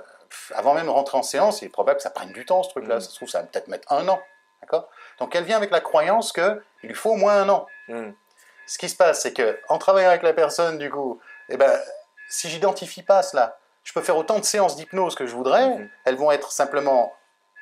avant 0.53 0.75
même 0.75 0.85
de 0.85 0.91
rentrer 0.91 1.17
en 1.17 1.23
séance, 1.23 1.63
il 1.63 1.65
est 1.65 1.69
probable 1.69 1.97
que 1.97 2.03
ça 2.03 2.11
prenne 2.11 2.31
du 2.31 2.45
temps 2.45 2.61
ce 2.61 2.69
truc-là. 2.69 2.97
Mhm. 2.97 3.01
Ça 3.01 3.09
se 3.09 3.15
trouve, 3.15 3.29
ça 3.29 3.41
va 3.41 3.47
peut-être 3.47 3.69
mettre 3.69 3.91
un 3.91 4.07
an. 4.07 4.21
D'accord? 4.61 4.89
Donc 5.19 5.35
elle 5.35 5.43
vient 5.43 5.57
avec 5.57 5.71
la 5.71 5.81
croyance 5.81 6.31
qu'il 6.33 6.61
lui 6.83 6.93
faut 6.95 7.11
au 7.11 7.15
moins 7.15 7.41
un 7.41 7.49
an. 7.49 7.67
Mhm. 7.87 8.13
Ce 8.65 8.77
qui 8.77 8.89
se 8.89 8.95
passe, 8.95 9.21
c'est 9.21 9.33
que 9.33 9.59
en 9.69 9.77
travaillant 9.77 10.09
avec 10.09 10.23
la 10.23 10.33
personne, 10.33 10.77
du 10.77 10.89
coup, 10.89 11.19
eh 11.49 11.57
ben, 11.57 11.71
si 12.29 12.49
j'identifie 12.49 13.03
pas 13.03 13.23
cela, 13.23 13.57
je 13.83 13.93
peux 13.93 14.01
faire 14.01 14.17
autant 14.17 14.39
de 14.39 14.43
séances 14.43 14.75
d'hypnose 14.75 15.15
que 15.15 15.25
je 15.25 15.33
voudrais. 15.33 15.69
Mhm. 15.69 15.89
Elles 16.05 16.15
vont 16.17 16.31
être 16.31 16.51
simplement, 16.51 17.13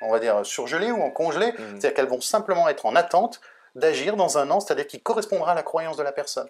on 0.02 0.12
va 0.12 0.20
dire, 0.20 0.46
surgelées 0.46 0.92
ou 0.92 1.02
en 1.04 1.12
congelé. 1.12 1.52
Mhm. 1.52 1.80
C'est-à-dire 1.80 1.94
qu'elles 1.94 2.10
vont 2.10 2.22
simplement 2.22 2.68
être 2.68 2.86
en 2.86 2.96
attente 2.96 3.42
d'agir 3.76 4.16
dans 4.16 4.38
un 4.38 4.50
an, 4.52 4.60
c'est-à-dire 4.60 4.88
qui 4.88 5.02
correspondra 5.02 5.52
à 5.52 5.56
la 5.56 5.64
croyance 5.64 5.98
de 5.98 6.04
la 6.04 6.12
personne. 6.12 6.50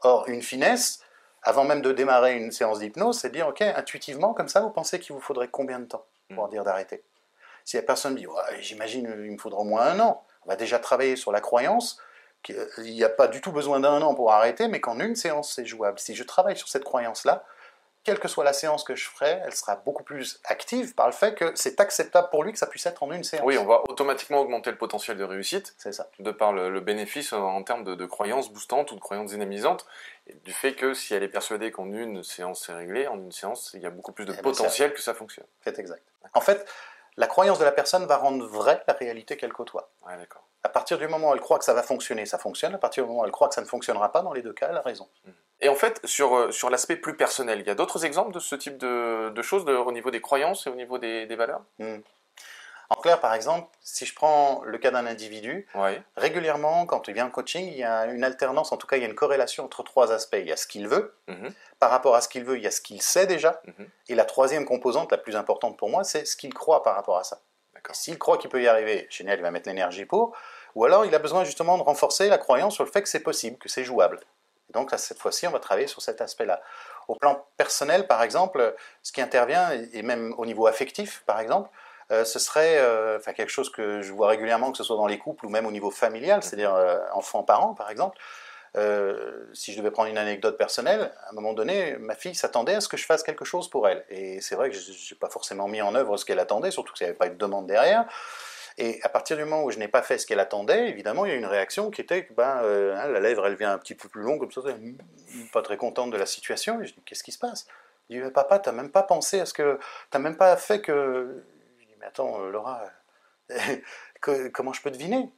Or, 0.00 0.28
une 0.28 0.42
finesse, 0.42 1.00
avant 1.42 1.64
même 1.64 1.82
de 1.82 1.92
démarrer 1.92 2.36
une 2.36 2.52
séance 2.52 2.78
d'hypnose, 2.78 3.18
c'est 3.18 3.30
de 3.30 3.34
dire, 3.34 3.48
ok, 3.48 3.62
intuitivement, 3.62 4.34
comme 4.34 4.48
ça, 4.48 4.60
vous 4.60 4.70
pensez 4.70 5.00
qu'il 5.00 5.14
vous 5.14 5.20
faudrait 5.20 5.48
combien 5.48 5.80
de 5.80 5.86
temps 5.86 6.04
pour 6.34 6.48
dire 6.48 6.62
d'arrêter? 6.62 7.02
Si 7.68 7.76
la 7.76 7.82
personne 7.82 8.14
dit, 8.14 8.26
Ouais, 8.26 8.40
j'imagine, 8.60 9.06
euh, 9.08 9.26
il 9.26 9.32
me 9.32 9.36
faudra 9.36 9.60
au 9.60 9.64
moins 9.64 9.82
un 9.82 10.00
an, 10.00 10.24
on 10.46 10.48
va 10.48 10.56
déjà 10.56 10.78
travailler 10.78 11.16
sur 11.16 11.32
la 11.32 11.42
croyance 11.42 11.98
qu'il 12.42 12.56
n'y 12.78 13.04
a 13.04 13.10
pas 13.10 13.28
du 13.28 13.42
tout 13.42 13.52
besoin 13.52 13.78
d'un 13.78 14.00
an 14.00 14.14
pour 14.14 14.32
arrêter, 14.32 14.68
mais 14.68 14.80
qu'en 14.80 14.98
une 15.00 15.14
séance, 15.14 15.52
c'est 15.54 15.66
jouable. 15.66 15.98
Si 15.98 16.14
je 16.14 16.24
travaille 16.24 16.56
sur 16.56 16.66
cette 16.68 16.84
croyance-là, 16.84 17.44
quelle 18.04 18.18
que 18.18 18.28
soit 18.28 18.44
la 18.44 18.54
séance 18.54 18.84
que 18.84 18.94
je 18.94 19.06
ferai, 19.06 19.42
elle 19.44 19.54
sera 19.54 19.76
beaucoup 19.76 20.02
plus 20.02 20.40
active 20.44 20.94
par 20.94 21.08
le 21.08 21.12
fait 21.12 21.34
que 21.34 21.52
c'est 21.56 21.78
acceptable 21.78 22.30
pour 22.30 22.42
lui 22.42 22.52
que 22.52 22.58
ça 22.58 22.66
puisse 22.66 22.86
être 22.86 23.02
en 23.02 23.12
une 23.12 23.22
séance. 23.22 23.44
Oui, 23.44 23.58
on 23.58 23.66
va 23.66 23.82
automatiquement 23.86 24.38
augmenter 24.40 24.70
le 24.70 24.78
potentiel 24.78 25.18
de 25.18 25.24
réussite 25.24 25.74
C'est 25.76 25.92
ça. 25.92 26.08
de 26.20 26.30
par 26.30 26.54
le, 26.54 26.70
le 26.70 26.80
bénéfice 26.80 27.34
en, 27.34 27.42
en 27.56 27.62
termes 27.64 27.84
de, 27.84 27.94
de 27.94 28.06
croyances 28.06 28.50
boostantes 28.50 28.92
ou 28.92 28.94
de 28.94 29.00
croyances 29.00 29.32
dynamisantes, 29.32 29.84
et 30.26 30.32
du 30.32 30.54
fait 30.54 30.72
que 30.72 30.94
si 30.94 31.12
elle 31.12 31.22
est 31.22 31.28
persuadée 31.28 31.70
qu'en 31.70 31.84
une 31.92 32.22
séance 32.22 32.64
c'est 32.64 32.72
réglé, 32.72 33.06
en 33.08 33.16
une 33.18 33.32
séance 33.32 33.72
il 33.74 33.82
y 33.82 33.86
a 33.86 33.90
beaucoup 33.90 34.12
plus 34.12 34.24
de 34.24 34.32
Eh 34.32 34.36
ben, 34.36 34.42
potentiel 34.42 34.94
que 34.94 35.02
ça 35.02 35.12
fonctionne. 35.12 35.46
C'est 35.62 35.78
exact. 35.78 36.02
En 36.32 36.40
fait, 36.40 36.66
la 37.18 37.26
croyance 37.26 37.58
de 37.58 37.64
la 37.64 37.72
personne 37.72 38.06
va 38.06 38.16
rendre 38.16 38.46
vraie 38.46 38.82
la 38.86 38.94
réalité 38.94 39.36
qu'elle 39.36 39.52
côtoie. 39.52 39.90
Ouais. 40.06 40.14
À 40.62 40.68
partir 40.68 40.98
du 40.98 41.06
moment 41.08 41.30
où 41.30 41.34
elle 41.34 41.40
croit 41.40 41.58
que 41.58 41.64
ça 41.64 41.74
va 41.74 41.82
fonctionner, 41.82 42.24
ça 42.26 42.38
fonctionne. 42.38 42.74
À 42.74 42.78
partir 42.78 43.04
du 43.04 43.10
moment 43.10 43.22
où 43.22 43.24
elle 43.26 43.30
croit 43.32 43.48
que 43.48 43.54
ça 43.54 43.60
ne 43.60 43.66
fonctionnera 43.66 44.10
pas, 44.10 44.22
dans 44.22 44.32
les 44.32 44.42
deux 44.42 44.52
cas, 44.52 44.68
elle 44.70 44.76
a 44.76 44.80
raison. 44.80 45.08
Et 45.60 45.68
en 45.68 45.74
fait, 45.74 46.00
sur, 46.04 46.34
euh, 46.36 46.50
sur 46.52 46.70
l'aspect 46.70 46.96
plus 46.96 47.16
personnel, 47.16 47.60
il 47.60 47.66
y 47.66 47.70
a 47.70 47.74
d'autres 47.74 48.04
exemples 48.04 48.32
de 48.32 48.38
ce 48.40 48.54
type 48.54 48.78
de, 48.78 49.30
de 49.30 49.42
choses 49.42 49.64
de- 49.64 49.74
au 49.74 49.90
niveau 49.92 50.10
des 50.10 50.20
croyances 50.20 50.66
et 50.66 50.70
au 50.70 50.74
niveau 50.76 50.98
des, 50.98 51.26
des 51.26 51.36
valeurs? 51.36 51.62
Hmm. 51.78 51.98
En 52.90 52.94
clair, 52.94 53.20
par 53.20 53.34
exemple, 53.34 53.68
si 53.82 54.06
je 54.06 54.14
prends 54.14 54.62
le 54.64 54.78
cas 54.78 54.90
d'un 54.90 55.06
individu, 55.06 55.66
Ouais. 55.74 56.02
régulièrement, 56.16 56.86
quand 56.86 57.06
il 57.08 57.14
vient 57.14 57.26
en 57.26 57.30
coaching, 57.30 57.66
il 57.66 57.76
y 57.76 57.84
a 57.84 58.06
une 58.06 58.24
alternance, 58.24 58.72
en 58.72 58.78
tout 58.78 58.86
cas, 58.86 58.96
il 58.96 59.02
y 59.02 59.04
a 59.04 59.08
une 59.08 59.14
corrélation 59.14 59.64
entre 59.64 59.82
trois 59.82 60.10
aspects. 60.10 60.36
Il 60.40 60.46
y 60.46 60.52
a 60.52 60.56
ce 60.56 60.66
qu'il 60.66 60.88
veut, 60.88 61.14
Mhm. 61.28 61.52
par 61.80 61.90
rapport 61.90 62.14
à 62.16 62.22
ce 62.22 62.28
qu'il 62.30 62.44
veut, 62.44 62.56
il 62.56 62.62
y 62.62 62.66
a 62.66 62.70
ce 62.70 62.80
qu'il 62.80 63.02
sait 63.02 63.26
déjà, 63.26 63.60
Mhm. 63.66 63.88
et 64.08 64.14
la 64.14 64.24
troisième 64.24 64.64
composante, 64.64 65.12
la 65.12 65.18
plus 65.18 65.36
importante 65.36 65.76
pour 65.76 65.90
moi, 65.90 66.02
c'est 66.02 66.24
ce 66.24 66.34
qu'il 66.36 66.54
croit 66.54 66.82
par 66.82 66.94
rapport 66.94 67.18
à 67.18 67.24
ça. 67.24 67.40
S'il 67.92 68.18
croit 68.18 68.36
qu'il 68.36 68.50
peut 68.50 68.60
y 68.60 68.68
arriver, 68.68 69.06
génial, 69.08 69.38
il 69.38 69.42
va 69.42 69.50
mettre 69.50 69.66
l'énergie 69.68 70.04
pour, 70.04 70.36
ou 70.74 70.84
alors 70.84 71.06
il 71.06 71.14
a 71.14 71.18
besoin 71.18 71.44
justement 71.44 71.78
de 71.78 71.82
renforcer 71.82 72.28
la 72.28 72.36
croyance 72.36 72.74
sur 72.74 72.84
le 72.84 72.90
fait 72.90 73.00
que 73.02 73.08
c'est 73.08 73.20
possible, 73.20 73.56
que 73.56 73.68
c'est 73.70 73.84
jouable. 73.84 74.20
Et 74.68 74.72
donc 74.74 74.90
là, 74.92 74.98
cette 74.98 75.18
fois-ci, 75.18 75.46
on 75.46 75.50
va 75.50 75.58
travailler 75.58 75.86
sur 75.86 76.02
cet 76.02 76.20
aspect-là. 76.20 76.60
Au 77.06 77.14
plan 77.14 77.46
personnel, 77.56 78.06
par 78.06 78.22
exemple, 78.22 78.74
ce 79.02 79.12
qui 79.12 79.22
intervient, 79.22 79.70
et 79.94 80.02
même 80.02 80.34
au 80.36 80.44
niveau 80.44 80.66
affectif, 80.66 81.22
par 81.24 81.40
exemple, 81.40 81.70
euh, 82.10 82.24
ce 82.24 82.38
serait 82.38 82.78
euh, 82.78 83.18
quelque 83.20 83.50
chose 83.50 83.70
que 83.70 84.02
je 84.02 84.12
vois 84.12 84.28
régulièrement, 84.28 84.70
que 84.72 84.78
ce 84.78 84.84
soit 84.84 84.96
dans 84.96 85.06
les 85.06 85.18
couples 85.18 85.46
ou 85.46 85.50
même 85.50 85.66
au 85.66 85.70
niveau 85.70 85.90
familial, 85.90 86.42
c'est-à-dire 86.42 86.74
euh, 86.74 86.98
enfant-parent, 87.12 87.74
par 87.74 87.90
exemple. 87.90 88.18
Euh, 88.76 89.46
si 89.54 89.72
je 89.72 89.78
devais 89.78 89.90
prendre 89.90 90.10
une 90.10 90.18
anecdote 90.18 90.58
personnelle, 90.58 91.12
à 91.24 91.30
un 91.30 91.32
moment 91.32 91.52
donné, 91.52 91.96
ma 91.98 92.14
fille 92.14 92.34
s'attendait 92.34 92.74
à 92.74 92.80
ce 92.80 92.88
que 92.88 92.96
je 92.96 93.06
fasse 93.06 93.22
quelque 93.22 93.44
chose 93.44 93.68
pour 93.68 93.88
elle. 93.88 94.04
Et 94.10 94.40
c'est 94.40 94.54
vrai 94.54 94.70
que 94.70 94.76
je 94.76 94.90
n'ai 94.90 95.18
pas 95.18 95.30
forcément 95.30 95.68
mis 95.68 95.82
en 95.82 95.94
œuvre 95.94 96.16
ce 96.16 96.24
qu'elle 96.24 96.38
attendait, 96.38 96.70
surtout 96.70 96.92
qu'il 96.92 97.06
n'y 97.06 97.10
avait 97.10 97.18
pas 97.18 97.26
eu 97.26 97.30
de 97.30 97.36
demande 97.36 97.66
derrière. 97.66 98.06
Et 98.76 99.00
à 99.02 99.08
partir 99.08 99.36
du 99.36 99.44
moment 99.44 99.64
où 99.64 99.70
je 99.72 99.78
n'ai 99.78 99.88
pas 99.88 100.02
fait 100.02 100.18
ce 100.18 100.26
qu'elle 100.26 100.38
attendait, 100.38 100.88
évidemment, 100.88 101.24
il 101.24 101.32
y 101.32 101.34
a 101.34 101.36
une 101.36 101.46
réaction 101.46 101.90
qui 101.90 102.00
était 102.00 102.26
que 102.26 102.32
ben, 102.32 102.60
euh, 102.62 102.94
hein, 102.96 103.08
la 103.08 103.18
lèvre, 103.18 103.44
elle 103.46 103.56
vient 103.56 103.72
un 103.72 103.78
petit 103.78 103.96
peu 103.96 104.08
plus 104.08 104.22
longue, 104.22 104.38
comme 104.38 104.52
ça, 104.52 104.60
est 104.70 105.52
pas 105.52 105.62
très 105.62 105.76
contente 105.76 106.10
de 106.10 106.16
la 106.16 106.26
situation. 106.26 106.80
Et 106.80 106.86
je 106.86 106.94
dis, 106.94 107.02
qu'est-ce 107.04 107.24
qui 107.24 107.32
se 107.32 107.38
passe? 107.38 107.66
Il 108.08 108.22
dit, 108.22 108.30
papa, 108.30 108.60
t'as 108.60 108.72
même 108.72 108.90
pas 108.90 109.02
pensé 109.02 109.40
à 109.40 109.46
ce 109.46 109.52
que... 109.52 109.80
T'as 110.10 110.20
même 110.20 110.36
pas 110.36 110.56
fait 110.56 110.80
que... 110.80 111.42
Mais 112.00 112.06
attends, 112.06 112.40
euh, 112.40 112.50
Laura, 112.50 112.82
que- 114.20 114.48
comment 114.48 114.72
je 114.72 114.82
peux 114.82 114.90
deviner? 114.90 115.30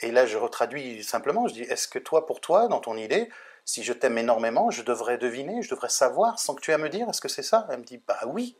Et 0.00 0.12
là, 0.12 0.26
je 0.26 0.38
retraduis 0.38 1.02
simplement, 1.02 1.48
je 1.48 1.54
dis, 1.54 1.62
est-ce 1.62 1.88
que 1.88 1.98
toi, 1.98 2.24
pour 2.26 2.40
toi, 2.40 2.68
dans 2.68 2.80
ton 2.80 2.96
idée, 2.96 3.28
si 3.64 3.82
je 3.82 3.92
t'aime 3.92 4.16
énormément, 4.16 4.70
je 4.70 4.82
devrais 4.82 5.18
deviner, 5.18 5.60
je 5.62 5.70
devrais 5.70 5.88
savoir 5.88 6.38
sans 6.38 6.54
que 6.54 6.60
tu 6.60 6.70
aies 6.70 6.74
à 6.74 6.78
me 6.78 6.88
dire, 6.88 7.08
est-ce 7.10 7.20
que 7.20 7.28
c'est 7.28 7.42
ça? 7.42 7.66
Elle 7.70 7.78
me 7.80 7.84
dit, 7.84 8.00
bah 8.06 8.18
oui. 8.26 8.56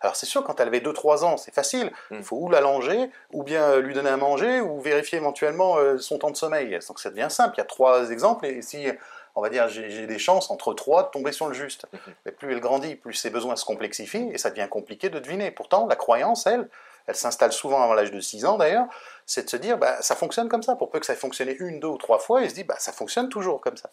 Alors 0.00 0.16
c'est 0.16 0.24
sûr, 0.24 0.42
quand 0.42 0.58
elle 0.60 0.68
avait 0.68 0.80
2-3 0.80 1.24
ans, 1.26 1.36
c'est 1.36 1.52
facile. 1.54 1.92
Il 2.10 2.18
Mm. 2.18 2.22
faut 2.22 2.36
ou 2.36 2.48
la 2.48 2.62
langer, 2.62 3.10
ou 3.32 3.42
bien 3.42 3.62
euh, 3.64 3.80
lui 3.82 3.92
donner 3.92 4.08
à 4.08 4.16
manger, 4.16 4.62
ou 4.62 4.80
vérifier 4.80 5.18
éventuellement 5.18 5.76
euh, 5.76 5.98
son 5.98 6.18
temps 6.18 6.30
de 6.30 6.36
sommeil. 6.36 6.78
Donc 6.88 6.98
ça 6.98 7.10
devient 7.10 7.26
simple. 7.28 7.56
Il 7.56 7.58
y 7.58 7.60
a 7.60 7.66
trois 7.66 8.10
exemples, 8.10 8.46
et 8.46 8.62
si, 8.62 8.86
on 9.34 9.42
va 9.42 9.50
dire, 9.50 9.68
j'ai 9.68 10.06
des 10.06 10.18
chances 10.18 10.50
entre 10.50 10.72
trois 10.72 11.02
de 11.02 11.08
tomber 11.10 11.32
sur 11.32 11.46
le 11.48 11.52
juste. 11.54 11.84
Mhm. 11.92 12.00
Mais 12.24 12.32
plus 12.32 12.50
elle 12.52 12.60
grandit, 12.60 12.96
plus 12.96 13.12
ses 13.12 13.28
besoins 13.28 13.56
se 13.56 13.66
complexifient, 13.66 14.30
et 14.32 14.38
ça 14.38 14.48
devient 14.48 14.68
compliqué 14.70 15.10
de 15.10 15.18
deviner. 15.18 15.50
Pourtant, 15.50 15.86
la 15.86 15.96
croyance, 15.96 16.46
elle, 16.46 16.70
elle 17.06 17.14
s'installe 17.14 17.52
souvent 17.52 17.82
avant 17.82 17.94
l'âge 17.94 18.10
de 18.10 18.20
6 18.20 18.44
ans 18.44 18.56
d'ailleurs, 18.56 18.86
c'est 19.26 19.44
de 19.44 19.50
se 19.50 19.56
dire, 19.56 19.78
bah, 19.78 20.02
ça 20.02 20.16
fonctionne 20.16 20.48
comme 20.48 20.62
ça. 20.62 20.76
Pour 20.76 20.90
peu 20.90 20.98
que 20.98 21.06
ça 21.06 21.12
ait 21.12 21.16
fonctionné 21.16 21.56
une, 21.60 21.80
deux 21.80 21.88
ou 21.88 21.98
trois 21.98 22.18
fois, 22.18 22.42
il 22.42 22.50
se 22.50 22.54
dit, 22.54 22.64
bah, 22.64 22.76
ça 22.78 22.92
fonctionne 22.92 23.28
toujours 23.28 23.60
comme 23.60 23.76
ça. 23.76 23.90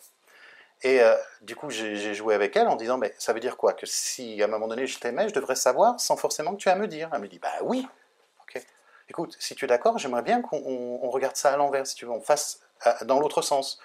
Et 0.83 1.01
euh, 1.01 1.15
du 1.41 1.55
coup, 1.55 1.69
j'ai 1.69 2.13
joué 2.13 2.35
avec 2.35 2.55
elle 2.55 2.67
en 2.67 2.75
disant, 2.75 2.97
mais 2.97 3.13
ça 3.17 3.33
veut 3.33 3.39
dire 3.39 3.57
quoi? 3.57 3.73
Que 3.73 3.85
si 3.85 4.41
à 4.41 4.45
un 4.45 4.47
moment 4.47 4.67
donné 4.67 4.85
je 4.85 4.99
t'aimais, 4.99 5.27
je 5.27 5.33
devrais 5.33 5.55
savoir 5.55 5.99
sans 5.99 6.17
forcément 6.17 6.51
que 6.53 6.57
tu 6.57 6.69
aies 6.69 6.71
à 6.71 6.75
me 6.75 6.87
dire. 6.87 7.09
Elle 7.13 7.21
me 7.21 7.27
dit, 7.27 7.39
bah 7.39 7.53
oui. 7.63 7.87
Ok. 8.41 8.61
Écoute, 9.09 9.35
si 9.39 9.55
tu 9.55 9.65
es 9.65 9.67
d'accord, 9.67 9.97
j'aimerais 9.97 10.21
bien 10.21 10.41
qu'on 10.41 11.09
regarde 11.09 11.35
ça 11.35 11.53
à 11.53 11.57
l'envers, 11.57 11.87
si 11.87 11.95
tu 11.95 12.05
veux, 12.05 12.11
on 12.11 12.21
fasse 12.21 12.61
dans 13.03 13.19
l'autre 13.19 13.41
sens. 13.41 13.79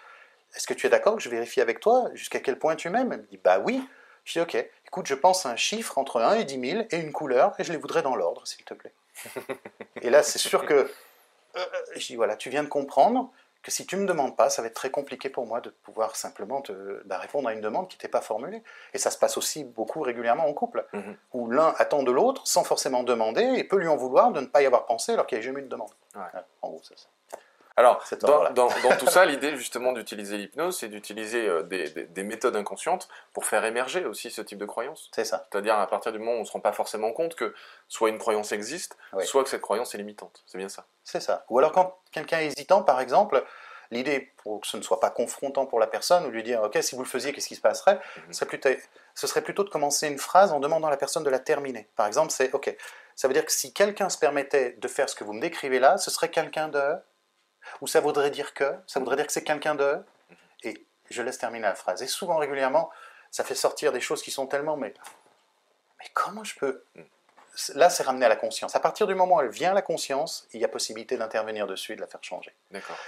Est-ce 0.55 0.67
que 0.67 0.75
tu 0.75 0.87
es 0.87 0.91
d'accord 0.91 1.17
que 1.17 1.23
je 1.23 1.31
vérifie 1.31 1.63
avec 1.63 1.81
toi 1.81 2.11
jusqu'à 2.13 2.41
quel 2.41 2.59
point 2.59 2.77
tu 2.77 2.91
m'aimes? 2.91 3.13
Elle 3.13 3.21
me 3.21 3.27
dit, 3.27 3.41
bah 3.43 3.59
oui. 3.59 3.83
Je 4.25 4.35
dis, 4.35 4.41
ok, 4.41 4.55
écoute, 4.87 5.07
je 5.07 5.15
pense 5.15 5.47
à 5.47 5.51
un 5.51 5.57
chiffre 5.57 5.99
entre 5.99 6.21
1 6.21 6.35
et 6.35 6.45
10 6.45 6.71
000 6.71 6.83
et 6.91 6.97
une 6.99 7.13
couleur, 7.13 7.55
et 7.59 7.65
je 7.65 7.73
les 7.73 7.79
voudrais 7.79 8.03
dans 8.03 8.15
l'ordre, 8.15 8.47
s'il 8.47 8.65
te 8.65 8.75
plaît. 8.75 8.93
Et 10.03 10.11
là, 10.11 10.23
c'est 10.23 10.39
sûr 10.39 10.67
que, 10.67 10.91
euh, 11.57 11.65
je 11.97 12.07
dis, 12.07 12.17
voilà, 12.17 12.37
tu 12.37 12.51
viens 12.51 12.63
de 12.63 12.69
comprendre 12.69 13.31
que 13.63 13.71
si 13.71 13.87
tu 13.87 13.97
ne 13.97 14.03
me 14.03 14.07
demandes 14.07 14.37
pas, 14.37 14.51
ça 14.51 14.61
va 14.61 14.69
être 14.69 14.75
très 14.75 14.91
compliqué 14.91 15.29
pour 15.29 15.47
moi 15.47 15.61
de 15.61 15.71
pouvoir 15.71 16.17
simplement 16.17 16.61
te, 16.63 17.03
bah, 17.05 17.19
répondre 17.19 17.49
à 17.49 17.53
une 17.53 17.61
demande 17.61 17.89
qui 17.89 17.97
n'était 17.97 18.09
pas 18.09 18.21
formulée. 18.21 18.63
Et 18.93 18.99
ça 18.99 19.11
se 19.11 19.19
passe 19.19 19.37
aussi 19.37 19.63
beaucoup 19.63 20.01
régulièrement 20.01 20.47
en 20.47 20.53
couple, 20.53 20.85
mhm. 20.93 21.17
où 21.33 21.51
l'un 21.51 21.75
attend 21.79 22.03
de 22.03 22.11
l'autre 22.11 22.47
sans 22.47 22.65
forcément 22.65 23.05
demander 23.05 23.43
et 23.43 23.65
peut 23.65 23.77
lui 23.77 23.89
en 23.89 23.97
vouloir 23.97 24.33
de 24.33 24.41
ne 24.41 24.47
pas 24.47 24.63
y 24.63 24.67
avoir 24.67 24.87
pensé 24.87 25.13
alors 25.13 25.27
qu'il 25.27 25.39
n'y 25.39 25.45
a 25.45 25.47
jamais 25.47 25.61
eu 25.61 25.65
de 25.65 25.69
demande. 25.69 25.93
En 26.63 26.71
gros, 26.71 26.81
c'est 26.83 26.99
ça. 26.99 27.09
Alors, 27.77 28.05
dans, 28.21 28.69
tout 28.99 29.07
ça, 29.11 29.25
l'idée 29.25 29.57
justement 29.57 29.93
d'utiliser 29.93 30.37
l'hypnose, 30.37 30.79
c'est 30.79 30.89
d'utiliser 30.89 31.49
euh, 31.49 31.63
des, 31.63 32.23
méthodes 32.23 32.57
inconscientes 32.57 33.09
pour 33.33 33.45
faire 33.47 33.65
émerger 33.65 34.05
aussi 34.05 34.31
ce 34.31 34.43
type 34.43 34.59
de 34.59 34.67
croyance. 34.67 35.11
C'est 35.15 35.25
ça. 35.25 35.47
C'est-à-dire 35.51 35.77
à 35.79 35.87
partir 35.87 36.13
du 36.13 36.19
moment 36.19 36.33
où 36.33 36.37
on 36.37 36.41
ne 36.41 36.45
se 36.45 36.53
rend 36.53 36.61
pas 36.61 36.73
forcément 36.73 37.13
compte 37.13 37.35
que 37.35 37.55
soit 37.89 38.11
une 38.11 38.19
croyance 38.19 38.53
existe, 38.53 38.97
soit 39.21 39.43
que 39.43 39.51
cette 39.51 39.63
croyance 39.63 39.95
est 39.95 39.99
limitante. 39.99 40.43
C'est 40.47 40.59
bien 40.59 40.69
ça. 40.69 40.85
C'est 41.05 41.21
ça. 41.21 41.45
Ou 41.49 41.59
alors 41.59 41.73
quand 41.73 41.99
quelqu'un 42.13 42.41
est 42.41 42.47
hésitant, 42.47 42.83
par 42.83 43.01
exemple, 43.01 43.43
l'idée 43.93 44.33
pour 44.43 44.61
que 44.61 44.67
ce 44.67 44.77
ne 44.77 44.83
soit 44.83 44.99
pas 44.99 45.11
confrontant 45.11 45.67
pour 45.67 45.79
la 45.79 45.87
personne, 45.87 46.25
ou 46.25 46.31
lui 46.31 46.43
dire, 46.43 46.63
ok, 46.63 46.79
si 46.83 46.97
vous 46.97 47.03
le 47.03 47.09
faisiez, 47.09 47.33
qu'est-ce 47.33 47.49
qui 47.49 47.55
se 47.55 47.61
passerait 47.61 48.01
mhm. 48.17 48.33
Ce 49.15 49.27
serait 49.27 49.43
plutôt 49.43 49.63
de 49.63 49.69
commencer 49.69 50.09
une 50.09 50.19
phrase 50.19 50.53
en 50.53 50.61
demandant 50.61 50.89
à 50.89 50.91
la 50.91 50.97
personne 50.97 51.23
de 51.23 51.31
la 51.31 51.39
terminer. 51.39 51.87
Par 51.97 52.07
exemple, 52.07 52.33
c'est, 52.33 52.53
ok, 52.53 52.75
ça 53.15 53.29
veut 53.29 53.35
dire 53.35 53.45
que 53.45 53.53
si 53.53 53.73
quelqu'un 53.73 54.09
se 54.09 54.19
permettait 54.19 54.77
de 54.79 54.89
faire 54.89 55.09
ce 55.09 55.15
que 55.15 55.23
vous 55.23 55.35
me 55.35 55.41
décrivez 55.41 55.79
là, 55.79 55.99
ce 55.99 56.11
serait 56.11 56.31
quelqu'un 56.31 56.69
de 56.69 56.81
ou 57.81 57.87
ça 57.87 58.01
voudrait 58.01 58.31
dire 58.31 58.55
que, 58.55 58.75
ça 58.87 59.01
voudrait 59.01 59.17
dire 59.17 59.27
que 59.27 59.33
c'est 59.33 59.45
quelqu'un 59.45 59.75
de, 59.75 59.99
et 60.63 60.87
je 61.11 61.23
laisse 61.23 61.39
terminer 61.39 61.65
la 61.65 61.75
phrase. 61.75 62.03
Et 62.03 62.07
souvent, 62.07 62.37
régulièrement, 62.37 62.91
ça 63.31 63.45
fait 63.45 63.55
sortir 63.55 63.93
des 63.93 64.01
choses 64.01 64.23
qui 64.23 64.31
sont 64.31 64.47
tellement, 64.47 64.77
mais, 64.77 64.95
mais 65.99 66.07
comment 66.15 66.45
je 66.45 66.59
peux... 66.59 66.85
Là, 67.75 67.91
c'est 67.91 68.03
ramener 68.03 68.25
à 68.25 68.31
la 68.31 68.37
conscience. 68.37 68.75
À 68.77 68.81
partir 68.81 69.07
du 69.07 69.15
moment 69.15 69.37
où 69.37 69.41
elle 69.43 69.51
vient 69.51 69.73
à 69.73 69.75
la 69.75 69.83
conscience, 69.83 70.49
il 70.55 70.61
y 70.61 70.65
a 70.65 70.69
possibilité 70.69 71.19
d'intervenir 71.19 71.67
dessus 71.67 71.93
et 71.93 71.97
de 71.97 72.01
la 72.01 72.07
faire 72.07 72.25
changer. 72.25 72.55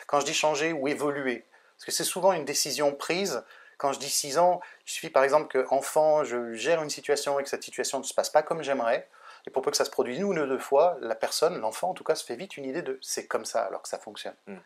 Quand 0.06 0.20
je 0.20 0.26
dis 0.26 0.34
changer 0.34 0.72
ou 0.72 0.86
évoluer, 0.86 1.46
parce 1.76 1.86
que 1.86 1.92
c'est 1.92 2.04
souvent 2.04 2.32
une 2.32 2.44
décision 2.44 2.92
prise. 2.92 3.42
Quand 3.78 3.92
je 3.92 3.98
dis 3.98 4.10
6 4.10 4.38
ans, 4.38 4.60
il 4.86 4.90
suffit 4.90 5.10
par 5.10 5.24
exemple 5.24 5.48
que 5.48 5.66
enfant, 5.70 6.24
je 6.24 6.52
gère 6.54 6.82
une 6.82 6.90
situation 6.90 7.40
et 7.40 7.42
que 7.42 7.48
cette 7.48 7.64
situation 7.64 7.98
ne 7.98 8.04
se 8.04 8.14
passe 8.14 8.30
pas 8.30 8.42
comme 8.42 8.62
j'aimerais. 8.62 9.08
Et 9.46 9.50
pour 9.50 9.62
peu 9.62 9.70
que 9.70 9.76
ça 9.76 9.84
se 9.84 9.90
produise 9.90 10.18
une 10.18 10.38
ou 10.38 10.46
deux 10.46 10.58
fois, 10.58 10.96
la 11.00 11.14
personne, 11.14 11.58
l'enfant 11.58 11.90
en 11.90 11.94
tout 11.94 12.04
cas, 12.04 12.14
se 12.14 12.24
fait 12.24 12.36
vite 12.36 12.56
une 12.56 12.64
idée 12.64 12.82
de 12.82 12.98
c'est 13.02 13.26
comme 13.26 13.44
ça 13.44 13.62
alors 13.62 13.82
que 13.82 13.88
ça 13.88 13.98
fonctionne. 13.98 14.34
Hmm. 14.46 14.56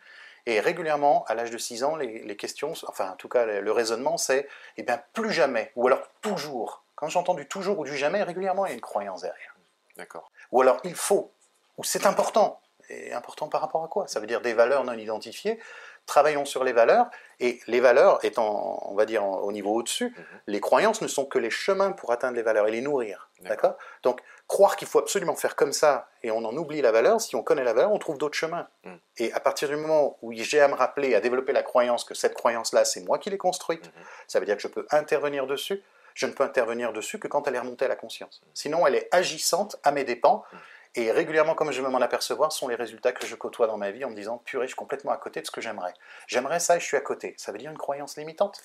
Et 0.47 0.61
régulièrement, 0.61 1.25
à 1.27 1.35
l'âge 1.35 1.51
de 1.51 1.59
6 1.59 1.85
ans, 1.85 1.97
les, 1.97 2.37
questions, 2.37 2.73
enfin 2.87 3.11
en 3.11 3.17
tout 3.17 3.29
cas 3.29 3.45
le, 3.45 3.73
raisonnement, 3.73 4.17
c'est 4.17 4.49
eh 4.77 4.83
bien 4.83 5.03
plus 5.13 5.31
jamais, 5.31 5.73
ou 5.77 5.87
alors 5.87 6.09
toujours. 6.23 6.85
Quand 6.95 7.09
j'entends 7.09 7.35
du 7.35 7.47
toujours 7.47 7.79
ou 7.79 7.85
du 7.85 7.97
jamais, 7.97 8.23
régulièrement 8.23 8.65
il 8.67 8.71
y 8.71 8.73
a 8.73 8.75
une 8.75 8.81
croyance 8.81 9.23
derrière. 9.23 9.55
D'accord. 9.97 10.31
Ou 10.53 10.63
alors 10.63 10.79
il 10.85 10.95
faut, 10.95 11.33
ou 11.77 11.85
c'est 11.85 12.07
important. 12.07 12.61
Et 12.89 13.13
important 13.13 13.49
par 13.49 13.61
rapport 13.61 13.85
à 13.85 13.89
quoi? 13.89 14.09
Ça 14.09 14.21
veut 14.21 14.27
dire 14.27 14.41
des 14.41 14.55
valeurs 14.55 14.85
non 14.85 14.95
identifiées. 14.95 15.61
Travaillons 16.07 16.47
sur 16.47 16.65
les 16.65 16.73
valeurs, 16.73 17.11
et 17.39 17.61
les 17.67 17.81
valeurs 17.81 18.25
étant, 18.25 18.83
on 18.91 18.95
va 18.95 19.05
dire, 19.05 19.27
au 19.27 19.53
niveau 19.53 19.75
au-dessus, 19.75 20.07
mhm. 20.07 20.25
les 20.47 20.61
croyances 20.61 21.03
ne 21.03 21.09
sont 21.09 21.27
que 21.27 21.39
les 21.39 21.51
chemins 21.51 21.93
pour 21.93 22.13
atteindre 22.13 22.37
les 22.37 22.43
valeurs 22.43 22.67
et 22.67 22.71
les 22.71 22.81
nourrir. 22.81 23.29
D'accord? 23.43 23.77
Donc, 24.03 24.23
croire 24.49 24.77
qu'il 24.77 24.89
faut 24.89 24.99
absolument 24.99 25.37
faire 25.37 25.55
comme 25.55 25.73
ça 25.73 26.09
et 26.23 26.31
on 26.31 26.39
en 26.39 26.57
oublie 26.57 26.81
la 26.81 26.91
valeur, 26.91 27.21
si 27.21 27.37
on 27.37 27.43
connaît 27.43 27.65
la 27.65 27.75
valeur, 27.75 27.93
on 27.93 27.99
trouve 27.99 28.17
d'autres 28.17 28.37
chemins. 28.37 28.67
Mm. 28.83 28.95
Et 29.19 29.33
à 29.35 29.41
partir 29.41 29.69
du 29.69 29.77
moment 29.77 30.17
où 30.23 30.33
j'ai 30.33 30.61
à 30.61 30.69
me 30.69 30.75
rappeler, 30.75 31.15
à 31.15 31.21
développer 31.21 31.53
la 31.53 31.63
croyance 31.63 32.03
que 32.03 32.15
cette 32.15 32.35
croyance-là, 32.35 32.87
c'est 32.87 33.03
moi 33.03 33.19
qui 33.19 33.29
l'ai 33.29 33.39
construite, 33.39 33.87
mm-hmm. 33.87 34.05
ça 34.27 34.41
veut 34.41 34.47
dire 34.47 34.57
que 34.57 34.63
je 34.63 34.69
peux 34.69 34.87
intervenir 34.91 35.47
dessus. 35.47 35.83
Je 36.15 36.27
ne 36.27 36.33
peux 36.33 36.43
intervenir 36.43 36.93
dessus 36.93 37.21
que 37.21 37.29
quand 37.29 37.47
elle 37.47 37.55
est 37.55 37.61
remontée 37.61 37.85
à 37.85 37.89
la 37.89 37.97
conscience. 37.97 38.41
Mm. 38.43 38.47
Sinon, 38.55 38.87
elle 38.87 38.95
est 38.95 39.09
agissante 39.13 39.77
à 39.85 39.93
mes 39.93 40.05
dépens. 40.05 40.43
Mm. 40.51 40.57
Et 40.95 41.13
régulièrement, 41.13 41.55
comme 41.55 41.71
je 41.71 41.83
vais 41.83 41.89
m'en 41.89 42.01
apercevoir, 42.01 42.51
sont 42.51 42.69
les 42.69 42.75
résultats 42.75 43.13
que 43.13 43.27
je 43.27 43.35
côtoie 43.35 43.67
dans 43.67 43.77
ma 43.77 43.91
vie 43.91 44.05
en 44.07 44.11
me 44.11 44.17
disant 44.17 44.39
Purée, 44.39 44.65
je 44.65 44.69
suis 44.69 44.77
complètement 44.77 45.13
à 45.13 45.19
côté 45.19 45.43
de 45.43 45.47
ce 45.47 45.51
que 45.51 45.61
j'aimerais. 45.61 45.93
J'aimerais 46.27 46.59
ça 46.59 46.77
et 46.77 46.81
je 46.81 46.87
suis 46.87 46.97
à 46.97 47.03
côté. 47.03 47.35
Ça 47.37 47.53
veut 47.53 47.59
dire 47.59 47.71
une 47.71 47.79
croyance 47.79 48.17
limitante. 48.17 48.63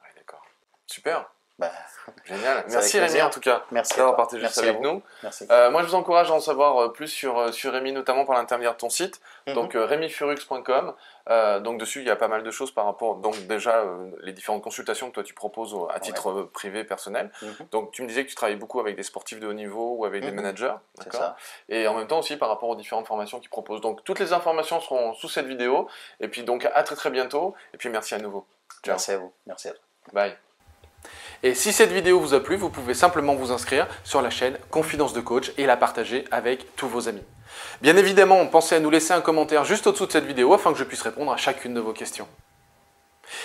Oui, 0.00 0.08
d'accord. 0.16 0.46
Super. 0.86 1.28
Bah, 1.58 1.70
Génial. 2.24 2.64
Merci 2.68 2.98
Rémi 2.98 3.22
en 3.22 3.30
tout 3.30 3.40
cas 3.40 3.62
Merci 3.70 3.96
d'avoir 3.96 4.16
partagé 4.16 4.48
ça 4.48 4.62
avec 4.62 4.80
nous. 4.80 5.02
Euh, 5.50 5.70
moi 5.70 5.82
je 5.82 5.88
vous 5.88 5.94
encourage 5.94 6.30
à 6.30 6.34
en 6.34 6.40
savoir 6.40 6.76
euh, 6.78 6.92
plus 6.92 7.06
sur, 7.06 7.38
euh, 7.38 7.52
sur 7.52 7.72
Rémi, 7.72 7.92
notamment 7.92 8.24
par 8.24 8.36
l'intermédiaire 8.36 8.72
de 8.72 8.78
ton 8.78 8.90
site, 8.90 9.20
mhm. 9.46 9.54
donc 9.54 9.72
rémifurux.com. 9.74 10.94
donc 11.62 11.78
dessus 11.78 12.00
il 12.00 12.06
y 12.06 12.10
a 12.10 12.16
pas 12.16 12.26
mal 12.26 12.42
de 12.42 12.50
choses 12.50 12.72
par 12.72 12.86
rapport, 12.86 13.16
donc 13.16 13.36
déjà 13.46 13.84
les 14.22 14.32
différentes 14.32 14.62
consultations 14.62 15.08
que 15.10 15.14
toi 15.14 15.22
tu 15.22 15.34
proposes 15.34 15.76
à 15.90 16.00
titre 16.00 16.50
privé, 16.52 16.82
personnel. 16.82 17.30
Mhm. 17.40 17.54
Donc 17.70 17.92
tu 17.92 18.02
me 18.02 18.08
disais 18.08 18.24
que 18.24 18.30
tu 18.30 18.34
travailles 18.34 18.56
beaucoup 18.56 18.80
avec 18.80 18.96
des 18.96 19.04
sportifs 19.04 19.38
de 19.38 19.46
haut 19.46 19.52
niveau 19.52 19.94
ou 19.98 20.04
avec 20.04 20.22
des 20.22 20.30
mhm. 20.30 20.36
managers, 20.36 20.74
d'accord 20.98 21.36
Et 21.68 21.86
en 21.86 21.94
même 21.94 22.08
temps 22.08 22.18
aussi 22.18 22.36
par 22.36 22.48
rapport 22.48 22.68
aux 22.68 22.76
différentes 22.76 23.06
formations 23.06 23.38
qu'ils 23.38 23.50
proposent. 23.50 23.80
Donc 23.80 24.02
toutes 24.04 24.18
les 24.18 24.32
informations 24.32 24.80
seront 24.80 25.14
sous 25.14 25.28
cette 25.28 25.46
vidéo. 25.46 25.88
Et 26.20 26.28
puis 26.28 26.42
donc 26.42 26.68
à 26.74 26.82
très 26.82 26.96
très 26.96 27.10
bientôt. 27.10 27.54
Et 27.72 27.76
puis 27.76 27.88
merci 27.88 28.14
à 28.14 28.18
nouveau. 28.18 28.44
Merci 28.86 29.12
à 29.12 29.18
vous. 29.18 29.32
Merci 29.46 29.68
à 29.68 29.72
toi. 29.72 29.80
Bye. 30.12 30.36
Et 31.44 31.52
si 31.54 31.74
cette 31.74 31.92
vidéo 31.92 32.18
vous 32.20 32.32
a 32.32 32.40
plu, 32.40 32.56
vous 32.56 32.70
pouvez 32.70 32.94
simplement 32.94 33.34
vous 33.34 33.52
inscrire 33.52 33.86
sur 34.02 34.22
la 34.22 34.30
chaîne 34.30 34.56
Confidence 34.70 35.12
de 35.12 35.20
Coach 35.20 35.52
et 35.58 35.66
la 35.66 35.76
partager 35.76 36.24
avec 36.30 36.74
tous 36.74 36.88
vos 36.88 37.06
amis. 37.06 37.22
Bien 37.82 37.98
évidemment, 37.98 38.46
pensez 38.46 38.76
à 38.76 38.80
nous 38.80 38.88
laisser 38.88 39.12
un 39.12 39.20
commentaire 39.20 39.62
juste 39.62 39.86
au-dessous 39.86 40.06
de 40.06 40.12
cette 40.12 40.24
vidéo 40.24 40.54
afin 40.54 40.72
que 40.72 40.78
je 40.78 40.84
puisse 40.84 41.02
répondre 41.02 41.30
à 41.30 41.36
chacune 41.36 41.74
de 41.74 41.80
vos 41.80 41.92
questions. 41.92 42.26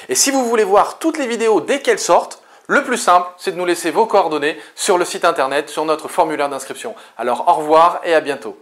Et 0.08 0.16
si 0.16 0.32
vous 0.32 0.46
voulez 0.46 0.64
voir 0.64 0.98
toutes 1.00 1.18
les 1.18 1.28
vidéos 1.28 1.60
dès 1.60 1.82
qu'elles 1.82 2.00
sortent, 2.00 2.42
le 2.68 2.86
plus 2.86 2.96
simple, 2.96 3.28
c'est 3.38 3.52
de 3.52 3.58
nous 3.58 3.66
laisser 3.66 3.92
vos 3.92 4.06
coordonnées 4.06 4.58
sur 4.76 4.98
le 4.98 5.04
site 5.04 5.26
internet, 5.26 5.70
sur 5.70 5.84
notre 5.84 6.08
formulaire 6.08 6.48
d'inscription. 6.48 6.96
Alors 7.18 7.50
au 7.50 7.54
revoir 7.56 8.00
et 8.06 8.14
à 8.14 8.22
bientôt. 8.22 8.58